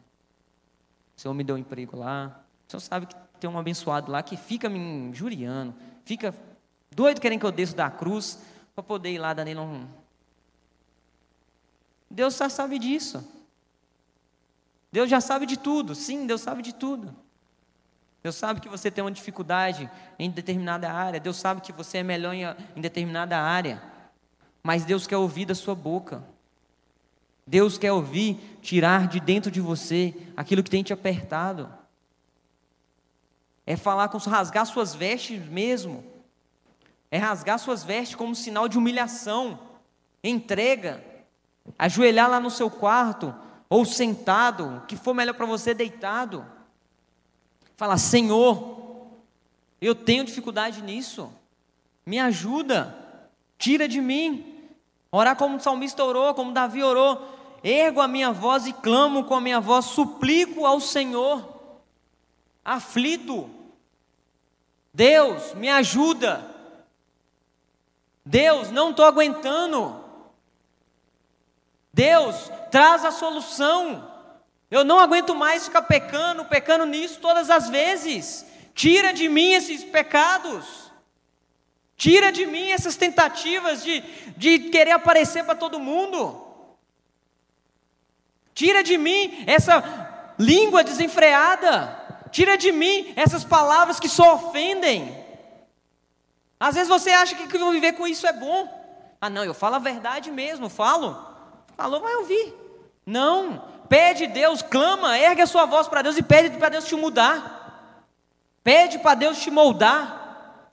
O 1.15 1.21
Senhor 1.21 1.35
me 1.35 1.43
deu 1.43 1.55
um 1.55 1.59
emprego 1.59 1.95
lá. 1.95 2.43
O 2.67 2.71
Senhor 2.71 2.81
sabe 2.81 3.05
que 3.05 3.15
tem 3.45 3.53
um 3.53 3.59
abençoado 3.59 4.11
lá 4.11 4.23
que 4.23 4.35
fica 4.35 4.67
me 4.67 4.79
injuriando, 4.79 5.75
fica 6.03 6.33
doido 6.89 7.21
querendo 7.21 7.41
que 7.41 7.45
eu 7.45 7.51
desça 7.51 7.75
da 7.75 7.91
cruz 7.91 8.39
para 8.73 8.83
poder 8.83 9.11
ir 9.11 9.19
lá 9.19 9.33
dar 9.33 9.45
nele 9.45 9.59
um. 9.59 9.85
Deus 12.09 12.37
já 12.37 12.49
sabe 12.49 12.79
disso. 12.79 13.23
Deus 14.91 15.09
já 15.09 15.21
sabe 15.21 15.45
de 15.45 15.57
tudo. 15.57 15.93
Sim, 15.93 16.25
Deus 16.25 16.41
sabe 16.41 16.63
de 16.63 16.73
tudo. 16.73 17.15
Deus 18.23 18.35
sabe 18.35 18.59
que 18.59 18.69
você 18.69 18.89
tem 18.89 19.03
uma 19.03 19.11
dificuldade 19.11 19.89
em 20.17 20.31
determinada 20.31 20.91
área. 20.91 21.19
Deus 21.19 21.37
sabe 21.37 21.61
que 21.61 21.71
você 21.71 21.99
é 21.99 22.03
melhor 22.03 22.33
em, 22.33 22.43
em 22.75 22.81
determinada 22.81 23.37
área. 23.37 23.83
Mas 24.63 24.85
Deus 24.85 25.05
quer 25.05 25.17
ouvir 25.17 25.45
da 25.45 25.53
sua 25.53 25.75
boca. 25.75 26.23
Deus 27.45 27.77
quer 27.77 27.91
ouvir, 27.91 28.57
tirar 28.61 29.07
de 29.07 29.19
dentro 29.19 29.51
de 29.51 29.61
você 29.61 30.15
aquilo 30.35 30.63
que 30.63 30.69
tem 30.69 30.81
te 30.81 30.93
apertado. 30.93 31.84
É 33.65 33.75
falar 33.75 34.09
com 34.09 34.17
rasgar 34.17 34.65
suas 34.65 34.93
vestes 34.93 35.43
mesmo. 35.47 36.03
É 37.09 37.17
rasgar 37.17 37.57
suas 37.57 37.83
vestes 37.83 38.15
como 38.15 38.35
sinal 38.35 38.67
de 38.67 38.77
humilhação, 38.77 39.59
entrega. 40.23 41.03
ajoelhar 41.79 42.29
lá 42.29 42.39
no 42.39 42.51
seu 42.51 42.69
quarto, 42.69 43.33
ou 43.69 43.85
sentado, 43.85 44.77
o 44.77 44.81
que 44.81 44.95
for 44.95 45.13
melhor 45.13 45.33
para 45.33 45.45
você, 45.45 45.73
deitado. 45.73 46.45
Falar: 47.75 47.97
Senhor, 47.97 49.07
eu 49.81 49.95
tenho 49.95 50.25
dificuldade 50.25 50.81
nisso, 50.81 51.31
me 52.05 52.19
ajuda, 52.19 52.95
tira 53.57 53.87
de 53.87 54.01
mim. 54.01 54.53
Orar 55.11 55.35
como 55.37 55.55
o 55.55 55.59
salmista 55.61 56.03
orou, 56.03 56.33
como 56.33 56.51
Davi 56.51 56.83
orou. 56.83 57.33
Ergo 57.63 58.01
a 58.01 58.07
minha 58.07 58.31
voz 58.31 58.67
e 58.67 58.73
clamo 58.73 59.23
com 59.23 59.33
a 59.33 59.41
minha 59.41 59.59
voz, 59.59 59.85
suplico 59.85 60.65
ao 60.65 60.79
Senhor, 60.79 61.79
aflito. 62.63 63.49
Deus, 64.95 65.53
me 65.55 65.69
ajuda. 65.69 66.41
Deus, 68.25 68.71
não 68.71 68.91
estou 68.91 69.03
aguentando. 69.03 70.01
Deus, 71.93 72.49
traz 72.71 73.03
a 73.03 73.11
solução. 73.11 74.09
Eu 74.71 74.85
não 74.85 74.97
aguento 74.97 75.35
mais 75.35 75.65
ficar 75.65 75.81
pecando, 75.81 76.45
pecando 76.45 76.85
nisso 76.85 77.19
todas 77.19 77.49
as 77.49 77.67
vezes. 77.67 78.45
Tira 78.73 79.11
de 79.11 79.27
mim 79.27 79.51
esses 79.51 79.83
pecados. 79.83 80.89
Tira 81.97 82.31
de 82.31 82.45
mim 82.45 82.71
essas 82.71 82.95
tentativas 82.95 83.83
de, 83.83 83.99
de 84.37 84.59
querer 84.69 84.91
aparecer 84.91 85.43
para 85.43 85.55
todo 85.55 85.77
mundo. 85.77 86.41
Tira 88.53 88.81
de 88.81 88.97
mim 88.97 89.43
essa 89.45 90.33
língua 90.39 90.85
desenfreada. 90.85 92.04
Tira 92.35 92.57
de 92.57 92.69
mim 92.69 93.13
essas 93.15 93.45
palavras 93.45 93.97
que 93.97 94.09
só 94.09 94.35
ofendem. 94.35 95.25
Às 96.59 96.75
vezes 96.75 96.89
você 96.89 97.09
acha 97.11 97.33
que 97.33 97.47
viver 97.47 97.93
com 97.93 98.05
isso 98.05 98.27
é 98.27 98.33
bom. 98.33 98.67
Ah, 99.21 99.29
não, 99.29 99.45
eu 99.45 99.53
falo 99.53 99.75
a 99.75 99.79
verdade 99.79 100.29
mesmo, 100.31 100.67
falo. 100.67 101.17
Falou, 101.77 102.01
vai 102.01 102.13
ouvir. 102.15 102.53
Não, 103.05 103.63
pede 103.87 104.27
Deus, 104.27 104.61
clama, 104.61 105.17
ergue 105.17 105.43
a 105.43 105.47
sua 105.47 105.65
voz 105.65 105.87
para 105.87 106.01
Deus 106.01 106.17
e 106.17 106.21
pede 106.21 106.57
para 106.57 106.67
Deus 106.67 106.83
te 106.83 106.93
mudar. 106.93 108.03
Pede 108.61 108.99
para 108.99 109.15
Deus 109.15 109.39
te 109.39 109.49
moldar. 109.49 110.69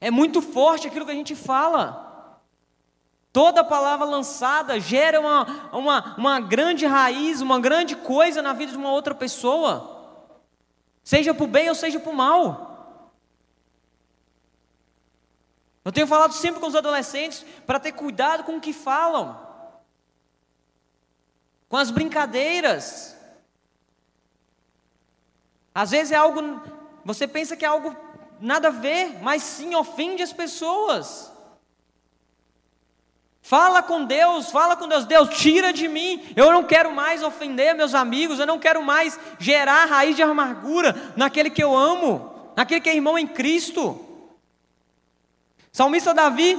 É 0.00 0.10
muito 0.10 0.40
forte 0.40 0.86
aquilo 0.86 1.04
que 1.04 1.12
a 1.12 1.14
gente 1.14 1.36
fala. 1.36 2.05
Toda 3.36 3.62
palavra 3.62 4.06
lançada 4.06 4.80
gera 4.80 5.20
uma, 5.20 5.68
uma, 5.70 6.16
uma 6.16 6.40
grande 6.40 6.86
raiz, 6.86 7.42
uma 7.42 7.60
grande 7.60 7.94
coisa 7.94 8.40
na 8.40 8.54
vida 8.54 8.72
de 8.72 8.78
uma 8.78 8.90
outra 8.90 9.14
pessoa, 9.14 10.24
seja 11.04 11.34
para 11.34 11.44
o 11.44 11.46
bem 11.46 11.68
ou 11.68 11.74
seja 11.74 12.00
para 12.00 12.10
o 12.10 12.16
mal. 12.16 13.12
Eu 15.84 15.92
tenho 15.92 16.06
falado 16.06 16.32
sempre 16.32 16.60
com 16.60 16.66
os 16.66 16.74
adolescentes 16.74 17.44
para 17.66 17.78
ter 17.78 17.92
cuidado 17.92 18.42
com 18.42 18.56
o 18.56 18.60
que 18.60 18.72
falam, 18.72 19.38
com 21.68 21.76
as 21.76 21.90
brincadeiras. 21.90 23.14
Às 25.74 25.90
vezes 25.90 26.10
é 26.10 26.16
algo, 26.16 26.40
você 27.04 27.28
pensa 27.28 27.54
que 27.54 27.66
é 27.66 27.68
algo 27.68 27.94
nada 28.40 28.68
a 28.68 28.70
ver, 28.70 29.22
mas 29.22 29.42
sim 29.42 29.74
ofende 29.74 30.22
as 30.22 30.32
pessoas. 30.32 31.35
Fala 33.46 33.80
com 33.80 34.04
Deus, 34.04 34.50
fala 34.50 34.74
com 34.74 34.88
Deus, 34.88 35.04
Deus, 35.04 35.28
tira 35.28 35.72
de 35.72 35.86
mim. 35.86 36.20
Eu 36.34 36.50
não 36.50 36.64
quero 36.64 36.92
mais 36.92 37.22
ofender 37.22 37.76
meus 37.76 37.94
amigos, 37.94 38.40
eu 38.40 38.46
não 38.46 38.58
quero 38.58 38.82
mais 38.82 39.16
gerar 39.38 39.84
raiz 39.84 40.16
de 40.16 40.22
amargura 40.24 41.12
naquele 41.14 41.48
que 41.48 41.62
eu 41.62 41.76
amo, 41.76 42.52
naquele 42.56 42.80
que 42.80 42.90
é 42.90 42.96
irmão 42.96 43.16
em 43.16 43.24
Cristo. 43.24 44.04
Salmista 45.70 46.12
Davi 46.12 46.58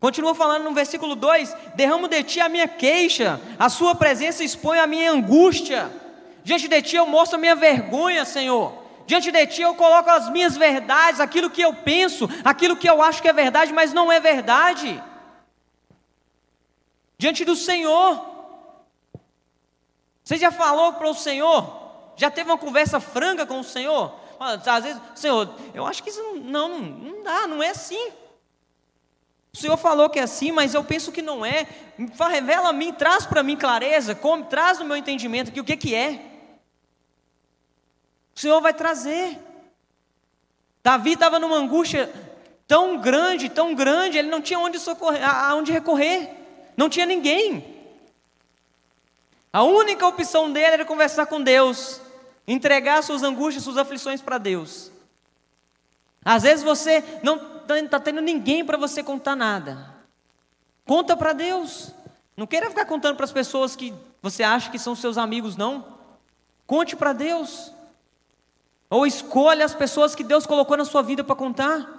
continua 0.00 0.34
falando 0.34 0.64
no 0.64 0.72
versículo 0.72 1.14
2: 1.14 1.54
Derramo 1.74 2.08
de 2.08 2.22
ti 2.22 2.40
a 2.40 2.48
minha 2.48 2.66
queixa, 2.66 3.38
a 3.58 3.68
sua 3.68 3.94
presença 3.94 4.42
expõe 4.42 4.78
a 4.78 4.86
minha 4.86 5.12
angústia. 5.12 5.92
Diante 6.42 6.66
de 6.66 6.80
ti 6.80 6.96
eu 6.96 7.04
mostro 7.04 7.36
a 7.36 7.40
minha 7.40 7.54
vergonha, 7.54 8.24
Senhor. 8.24 8.72
Diante 9.06 9.30
de 9.30 9.46
ti 9.46 9.60
eu 9.60 9.74
coloco 9.74 10.08
as 10.08 10.30
minhas 10.30 10.56
verdades, 10.56 11.20
aquilo 11.20 11.50
que 11.50 11.60
eu 11.60 11.74
penso, 11.74 12.26
aquilo 12.42 12.74
que 12.74 12.88
eu 12.88 13.02
acho 13.02 13.20
que 13.20 13.28
é 13.28 13.34
verdade, 13.34 13.70
mas 13.70 13.92
não 13.92 14.10
é 14.10 14.18
verdade. 14.18 14.98
Diante 17.18 17.44
do 17.44 17.56
Senhor. 17.56 18.24
Você 20.22 20.36
já 20.36 20.52
falou 20.52 20.92
para 20.92 21.08
o 21.08 21.14
Senhor? 21.14 22.14
Já 22.16 22.30
teve 22.30 22.50
uma 22.50 22.58
conversa 22.58 23.00
franca 23.00 23.44
com 23.44 23.60
o 23.60 23.64
Senhor? 23.64 24.14
Às 24.38 24.84
vezes, 24.84 25.02
Senhor, 25.16 25.52
eu 25.74 25.84
acho 25.84 26.02
que 26.02 26.10
isso 26.10 26.22
não, 26.22 26.36
não, 26.36 26.78
não 26.78 27.22
dá, 27.24 27.46
não 27.46 27.62
é 27.62 27.70
assim. 27.70 28.12
O 29.52 29.56
Senhor 29.56 29.76
falou 29.76 30.08
que 30.08 30.20
é 30.20 30.22
assim, 30.22 30.52
mas 30.52 30.74
eu 30.74 30.84
penso 30.84 31.10
que 31.10 31.20
não 31.20 31.44
é. 31.44 31.66
Revela 32.30 32.68
a 32.68 32.72
mim, 32.72 32.92
traz 32.92 33.26
para 33.26 33.42
mim 33.42 33.56
clareza, 33.56 34.14
come, 34.14 34.44
traz 34.44 34.78
no 34.78 34.84
meu 34.84 34.96
entendimento 34.96 35.50
aqui 35.50 35.60
o 35.60 35.64
que, 35.64 35.76
que 35.76 35.94
é. 35.94 36.24
O 38.36 38.38
Senhor 38.38 38.60
vai 38.60 38.72
trazer. 38.72 39.36
Davi 40.84 41.14
estava 41.14 41.40
numa 41.40 41.56
angústia 41.56 42.12
tão 42.68 42.98
grande, 42.98 43.48
tão 43.48 43.74
grande, 43.74 44.18
ele 44.18 44.28
não 44.28 44.40
tinha 44.40 44.60
onde 44.60 44.78
socorrer, 44.78 45.28
aonde 45.28 45.72
recorrer, 45.72 46.37
não 46.78 46.88
tinha 46.88 47.04
ninguém. 47.04 47.76
A 49.52 49.64
única 49.64 50.06
opção 50.06 50.52
dele 50.52 50.74
era 50.74 50.84
conversar 50.84 51.26
com 51.26 51.42
Deus. 51.42 52.00
Entregar 52.46 53.02
suas 53.02 53.24
angústias, 53.24 53.64
suas 53.64 53.76
aflições 53.76 54.22
para 54.22 54.38
Deus. 54.38 54.92
Às 56.24 56.44
vezes 56.44 56.64
você 56.64 57.02
não 57.20 57.58
está 57.68 57.98
tendo 57.98 58.20
ninguém 58.20 58.64
para 58.64 58.78
você 58.78 59.02
contar 59.02 59.34
nada. 59.34 59.92
Conta 60.86 61.16
para 61.16 61.32
Deus. 61.32 61.92
Não 62.36 62.46
queira 62.46 62.70
ficar 62.70 62.84
contando 62.84 63.16
para 63.16 63.24
as 63.24 63.32
pessoas 63.32 63.74
que 63.74 63.92
você 64.22 64.44
acha 64.44 64.70
que 64.70 64.78
são 64.78 64.94
seus 64.94 65.18
amigos, 65.18 65.56
não. 65.56 65.84
Conte 66.64 66.94
para 66.94 67.12
Deus. 67.12 67.72
Ou 68.88 69.04
escolha 69.04 69.64
as 69.64 69.74
pessoas 69.74 70.14
que 70.14 70.22
Deus 70.22 70.46
colocou 70.46 70.76
na 70.76 70.84
sua 70.84 71.02
vida 71.02 71.24
para 71.24 71.34
contar. 71.34 71.97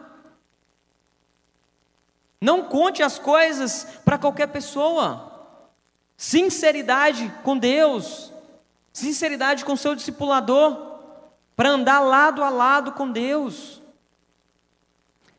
Não 2.42 2.64
conte 2.64 3.04
as 3.04 3.20
coisas 3.20 3.86
para 4.06 4.18
qualquer 4.18 4.48
pessoa. 4.48 5.26
Sinceridade 6.16 7.32
com 7.44 7.58
Deus 7.58 8.30
sinceridade 9.00 9.64
com 9.64 9.76
seu 9.76 9.96
discipulador, 9.96 10.90
para 11.56 11.70
andar 11.70 12.00
lado 12.00 12.44
a 12.44 12.50
lado 12.50 12.92
com 12.94 13.10
Deus. 13.10 13.82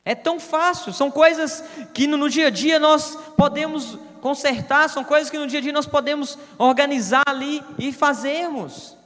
É 0.05 0.15
tão 0.15 0.41
fácil, 0.41 0.93
são 0.93 1.11
coisas 1.11 1.63
que 1.93 2.07
no, 2.07 2.29
dia 2.29 2.49
a 2.49 2.51
dia 2.51 2.79
nós 2.79 3.17
podemos 3.37 3.99
consertar, 4.21 4.89
são 4.89 5.05
coisas 5.05 5.31
que 5.31 5.39
no 5.39 5.47
dia 5.47 5.59
a 5.59 5.63
dia 5.63 5.73
nós 5.73 5.87
podemos 5.87 6.39
organizar 6.59 7.23
ali 7.27 7.63
e 7.79 7.93
fazermos. 7.93 8.97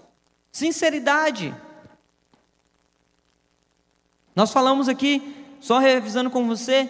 Sinceridade. 0.51 1.55
Nós 4.35 4.53
falamos 4.53 4.89
aqui, 4.89 5.37
só 5.61 5.79
revisando 5.79 6.31
com 6.31 6.47
você, 6.47 6.89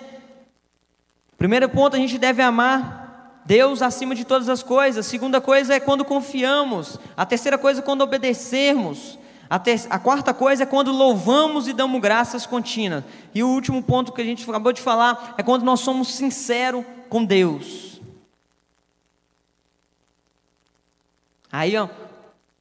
primeiro 1.45 1.69
ponto, 1.69 1.95
a 1.95 1.99
gente 1.99 2.17
deve 2.17 2.41
amar 2.41 3.43
Deus 3.45 3.83
acima 3.83 4.15
de 4.15 4.25
todas 4.25 4.49
as 4.49 4.63
coisas. 4.63 5.05
Segunda 5.05 5.43
coisa 5.43 5.75
é 5.75 5.79
quando 5.79 6.03
confiamos. 6.03 6.99
A 7.15 7.27
terceira 7.27 7.59
coisa 7.59 7.81
é 7.81 7.83
quando 7.83 8.01
obedecemos. 8.01 9.19
A, 9.51 9.59
ter... 9.59 9.79
a, 9.91 9.99
quarta 9.99 10.33
coisa 10.33 10.63
é 10.63 10.67
quando 10.67 10.91
louvamos 10.91 11.69
e 11.69 11.75
damos 11.75 12.01
graças 12.01 12.47
contínuas. 12.47 13.05
E 13.35 13.43
o 13.43 13.49
último 13.49 13.83
ponto 13.83 14.11
que 14.11 14.23
a 14.23 14.25
gente 14.25 14.49
acabou 14.49 14.73
de 14.73 14.81
falar 14.81 15.35
é 15.37 15.43
quando 15.43 15.65
nós 15.65 15.81
somos 15.81 16.15
sinceros 16.15 16.83
com 17.11 17.23
Deus. 17.23 18.01
Aí, 21.53 21.77
ó, 21.77 21.91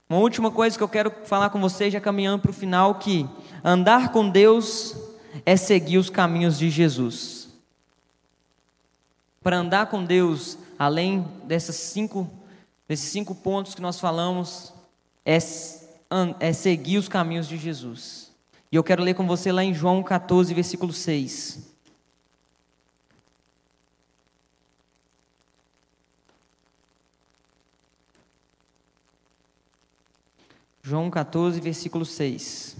uma 0.09 0.19
última 0.19 0.51
coisa 0.51 0.77
que 0.77 0.83
eu 0.83 0.89
quero 0.89 1.09
falar 1.23 1.51
com 1.51 1.61
vocês, 1.61 1.93
já 1.93 2.01
caminhando 2.01 2.41
para 2.41 2.51
o 2.51 2.53
final, 2.53 2.95
que 2.95 3.25
andar 3.63 4.11
com 4.11 4.27
Deus 4.27 4.93
é 5.45 5.55
seguir 5.55 5.99
os 5.99 6.09
caminhos 6.09 6.59
de 6.59 6.69
Jesus. 6.69 7.42
Para 9.43 9.57
andar 9.57 9.87
com 9.87 10.03
Deus 10.03 10.57
além 10.79 11.27
dessas 11.43 11.75
cinco, 11.75 12.29
desses 12.87 13.11
cinco 13.11 13.35
pontos 13.35 13.75
que 13.75 13.81
nós 13.81 13.99
falamos, 13.99 14.73
é, 15.25 15.37
é 16.39 16.53
seguir 16.53 16.97
os 16.97 17.09
caminhos 17.09 17.47
de 17.47 17.57
Jesus. 17.57 18.31
E 18.71 18.75
eu 18.75 18.83
quero 18.83 19.03
ler 19.03 19.13
com 19.13 19.27
você 19.27 19.51
lá 19.51 19.63
em 19.63 19.73
João 19.73 20.01
14, 20.01 20.53
versículo 20.53 20.93
6. 20.93 21.73
João 30.81 31.09
14, 31.09 31.61
versículo 31.61 32.05
6. 32.05 32.75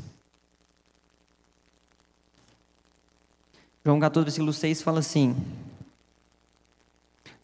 João 3.86 4.00
14, 4.00 4.26
versículo 4.26 4.52
6 4.54 4.82
fala 4.82 5.00
assim: 5.00 5.36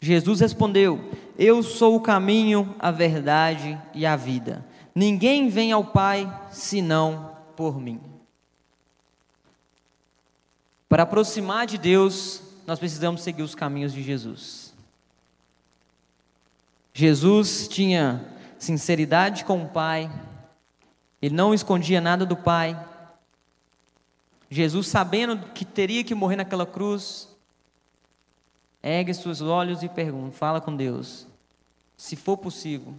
Jesus 0.00 0.40
respondeu: 0.40 1.12
Eu 1.38 1.62
sou 1.62 1.96
o 1.96 2.00
caminho, 2.00 2.74
a 2.78 2.90
verdade 2.90 3.78
e 3.92 4.06
a 4.06 4.16
vida. 4.16 4.64
Ninguém 4.94 5.48
vem 5.48 5.72
ao 5.72 5.84
Pai 5.84 6.30
senão 6.50 7.36
por 7.54 7.78
mim. 7.78 8.00
Para 10.88 11.04
aproximar 11.04 11.66
de 11.66 11.78
Deus, 11.78 12.42
nós 12.66 12.78
precisamos 12.78 13.22
seguir 13.22 13.42
os 13.42 13.54
caminhos 13.54 13.92
de 13.92 14.02
Jesus. 14.02 14.74
Jesus 16.92 17.68
tinha 17.68 18.24
sinceridade 18.58 19.44
com 19.44 19.62
o 19.62 19.68
Pai, 19.68 20.10
ele 21.22 21.34
não 21.34 21.54
escondia 21.54 22.00
nada 22.00 22.26
do 22.26 22.36
Pai. 22.36 22.78
Jesus, 24.50 24.88
sabendo 24.88 25.38
que 25.54 25.64
teria 25.64 26.02
que 26.02 26.14
morrer 26.14 26.36
naquela 26.36 26.66
cruz, 26.66 27.29
ergue 28.82 29.14
seus 29.14 29.40
olhos 29.40 29.82
e 29.82 29.88
pergunta, 29.88 30.36
fala 30.36 30.60
com 30.60 30.74
Deus: 30.74 31.26
se 31.96 32.16
for 32.16 32.36
possível, 32.36 32.94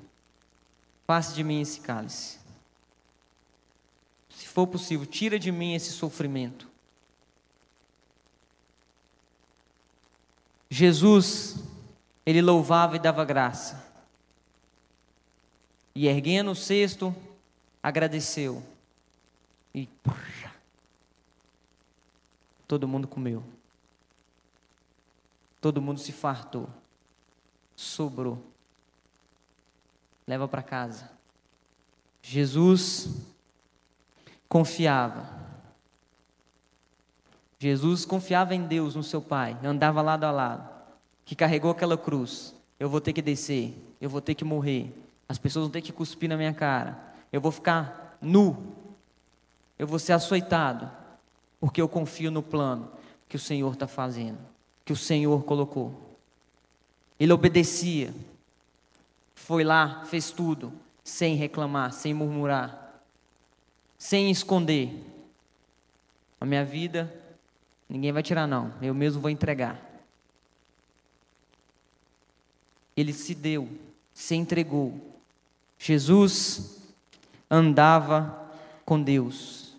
passe 1.05 1.33
de 1.33 1.43
mim 1.43 1.61
esse 1.61 1.79
cálice. 1.81 2.39
Se 4.29 4.47
for 4.47 4.67
possível, 4.67 5.05
tira 5.05 5.37
de 5.37 5.51
mim 5.51 5.73
esse 5.73 5.91
sofrimento. 5.91 6.69
Jesus, 10.69 11.57
ele 12.25 12.41
louvava 12.41 12.95
e 12.95 12.99
dava 12.99 13.25
graça. 13.25 13.85
E 15.93 16.07
erguendo 16.07 16.51
o 16.51 16.55
cesto, 16.55 17.13
agradeceu. 17.83 18.63
E 19.73 19.87
puxa, 20.01 20.51
todo 22.67 22.87
mundo 22.87 23.07
comeu. 23.07 23.43
Todo 25.61 25.81
mundo 25.81 25.99
se 25.99 26.11
fartou. 26.11 26.67
Sobrou. 27.75 28.43
Leva 30.27 30.47
para 30.47 30.61
casa. 30.61 31.09
Jesus 32.21 33.09
confiava. 34.49 35.39
Jesus 37.57 38.05
confiava 38.05 38.55
em 38.55 38.65
Deus, 38.65 38.95
no 38.95 39.03
seu 39.03 39.21
Pai, 39.21 39.55
andava 39.63 40.01
lado 40.01 40.23
a 40.23 40.31
lado, 40.31 40.67
que 41.23 41.35
carregou 41.35 41.69
aquela 41.69 41.95
cruz. 41.95 42.55
Eu 42.79 42.89
vou 42.89 42.99
ter 42.99 43.13
que 43.13 43.21
descer, 43.21 43.77
eu 44.01 44.09
vou 44.09 44.19
ter 44.19 44.33
que 44.33 44.43
morrer, 44.43 44.91
as 45.29 45.37
pessoas 45.37 45.65
vão 45.65 45.71
ter 45.71 45.81
que 45.81 45.91
cuspir 45.91 46.27
na 46.27 46.35
minha 46.35 46.53
cara, 46.55 46.97
eu 47.31 47.39
vou 47.39 47.51
ficar 47.51 48.17
nu, 48.19 48.75
eu 49.77 49.85
vou 49.85 49.99
ser 49.99 50.13
açoitado, 50.13 50.89
porque 51.59 51.79
eu 51.79 51.87
confio 51.87 52.31
no 52.31 52.41
plano 52.41 52.91
que 53.29 53.35
o 53.35 53.39
Senhor 53.39 53.71
está 53.71 53.87
fazendo, 53.87 54.39
que 54.85 54.93
o 54.93 54.97
Senhor 54.97 55.43
colocou. 55.43 55.93
Ele 57.19 57.33
obedecia, 57.33 58.13
foi 59.35 59.63
lá, 59.63 60.03
fez 60.05 60.31
tudo, 60.31 60.73
sem 61.03 61.35
reclamar, 61.35 61.93
sem 61.93 62.13
murmurar 62.13 62.81
sem 64.01 64.31
esconder. 64.31 64.91
A 66.39 66.45
minha 66.45 66.65
vida, 66.65 67.13
ninguém 67.87 68.11
vai 68.11 68.23
tirar, 68.23 68.47
não. 68.47 68.73
Eu 68.81 68.95
mesmo 68.95 69.21
vou 69.21 69.29
entregar. 69.29 69.79
Ele 72.97 73.13
se 73.13 73.35
deu, 73.35 73.69
se 74.11 74.33
entregou. 74.33 74.99
Jesus 75.77 76.81
andava 77.47 78.51
com 78.83 78.99
Deus. 78.99 79.75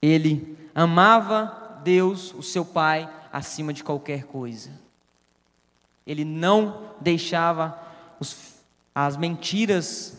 Ele 0.00 0.56
amava 0.74 1.82
Deus, 1.84 2.32
o 2.32 2.42
seu 2.42 2.64
Pai, 2.64 3.06
acima 3.32 3.72
de 3.72 3.84
qualquer 3.84 4.24
coisa. 4.24 4.70
Ele 6.06 6.24
não 6.24 6.94
deixava 7.00 7.78
os, 8.18 8.54
as 8.94 9.16
mentiras 9.16 10.16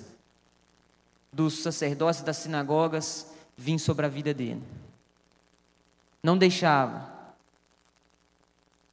dos 1.32 1.60
sacerdotes 1.60 2.22
das 2.22 2.38
sinagogas 2.38 3.28
vir 3.57 3.80
sobre 3.80 4.05
a 4.05 4.10
vida 4.10 4.34
dele. 4.34 4.64
Não 6.24 6.38
deixava. 6.38 7.10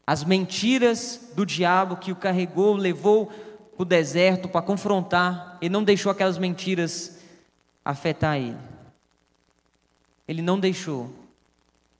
As 0.07 0.23
mentiras 0.23 1.33
do 1.35 1.45
diabo 1.45 1.97
que 1.97 2.13
o 2.13 2.17
carregou, 2.17 2.75
levou 2.77 3.27
para 3.27 3.83
o 3.83 3.85
deserto 3.85 4.49
para 4.49 4.63
confrontar, 4.63 5.59
ele 5.61 5.73
não 5.73 5.85
deixou 5.85 6.11
aquelas 6.11 6.39
mentiras 6.39 7.19
afetar 7.85 8.37
ele. 8.37 8.59
Ele 10.27 10.43
não 10.43 10.59
deixou. 10.59 11.13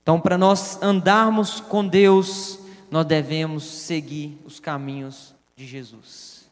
Então, 0.07 0.21
para 0.21 0.37
nós 0.37 0.81
andarmos 0.81 1.59
com 1.59 1.85
Deus, 1.85 2.59
nós 2.89 3.05
devemos 3.05 3.65
seguir 3.65 4.39
os 4.45 4.57
caminhos 4.57 5.35
de 5.53 5.67
Jesus. 5.67 6.49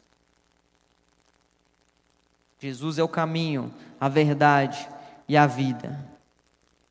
Jesus 2.60 2.98
é 2.98 3.02
o 3.02 3.08
caminho, 3.08 3.72
a 3.98 4.10
verdade 4.10 4.86
e 5.26 5.38
a 5.38 5.46
vida. 5.46 6.06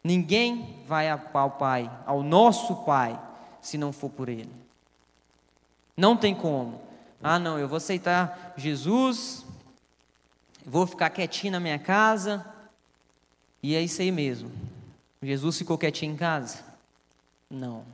Ninguém 0.04 0.84
vai 0.88 1.08
ao 1.08 1.52
Pai, 1.52 1.88
ao 2.04 2.24
nosso 2.24 2.78
Pai, 2.78 3.16
se 3.62 3.78
não 3.78 3.94
for 3.94 4.10
por 4.10 4.28
Ele. 4.28 4.50
Não 5.96 6.18
tem 6.18 6.34
como. 6.34 6.82
Ah, 7.22 7.38
não, 7.38 7.60
eu 7.60 7.68
vou 7.68 7.78
aceitar 7.78 8.56
Jesus, 8.58 9.46
vou 10.66 10.88
ficar 10.88 11.12
quietinho 11.12 11.52
na 11.52 11.60
minha 11.60 11.78
casa, 11.78 12.44
e 13.62 13.76
é 13.76 13.82
isso 13.84 14.02
aí 14.02 14.12
mesmo. 14.12 14.75
Jesus 15.26 15.58
ficou 15.58 15.78
quietinho 15.78 16.14
em 16.14 16.18
casa? 16.18 16.64
Não. 17.50 17.86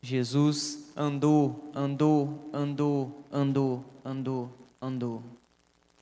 Jesus 0.00 0.92
andou, 0.96 1.70
andou, 1.74 2.48
andou, 2.52 3.24
andou, 3.32 3.84
andou, 4.04 4.52
andou. 4.80 5.22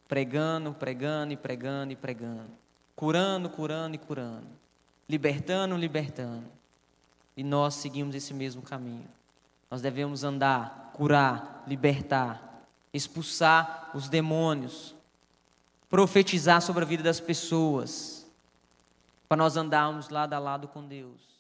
Pregando, 0.07 0.73
pregando 0.73 1.33
e 1.33 1.37
pregando 1.37 1.93
e 1.93 1.97
pregando. 1.97 2.51
Curando, 2.95 3.51
curando 3.51 3.95
e 3.95 3.99
curando. 3.99 4.47
Libertando, 5.09 5.77
libertando. 5.77 6.47
E 7.37 7.43
nós 7.43 7.75
seguimos 7.75 8.15
esse 8.15 8.33
mesmo 8.33 8.63
caminho. 8.63 9.09
Nós 9.71 9.83
devemos 9.83 10.25
andar, 10.25 10.93
curar, 10.95 11.65
libertar, 11.67 12.65
expulsar 12.93 13.91
os 13.95 14.09
demônios, 14.09 14.95
profetizar 15.89 16.63
sobre 16.63 16.85
a 16.85 16.87
vida 16.87 17.03
das 17.03 17.21
pessoas, 17.21 18.16
para 19.29 19.37
nós 19.37 19.57
andarmos 19.57 20.09
lado 20.09 20.33
a 20.35 20.39
lado 20.39 20.69
com 20.69 20.87
Deus. 20.87 21.36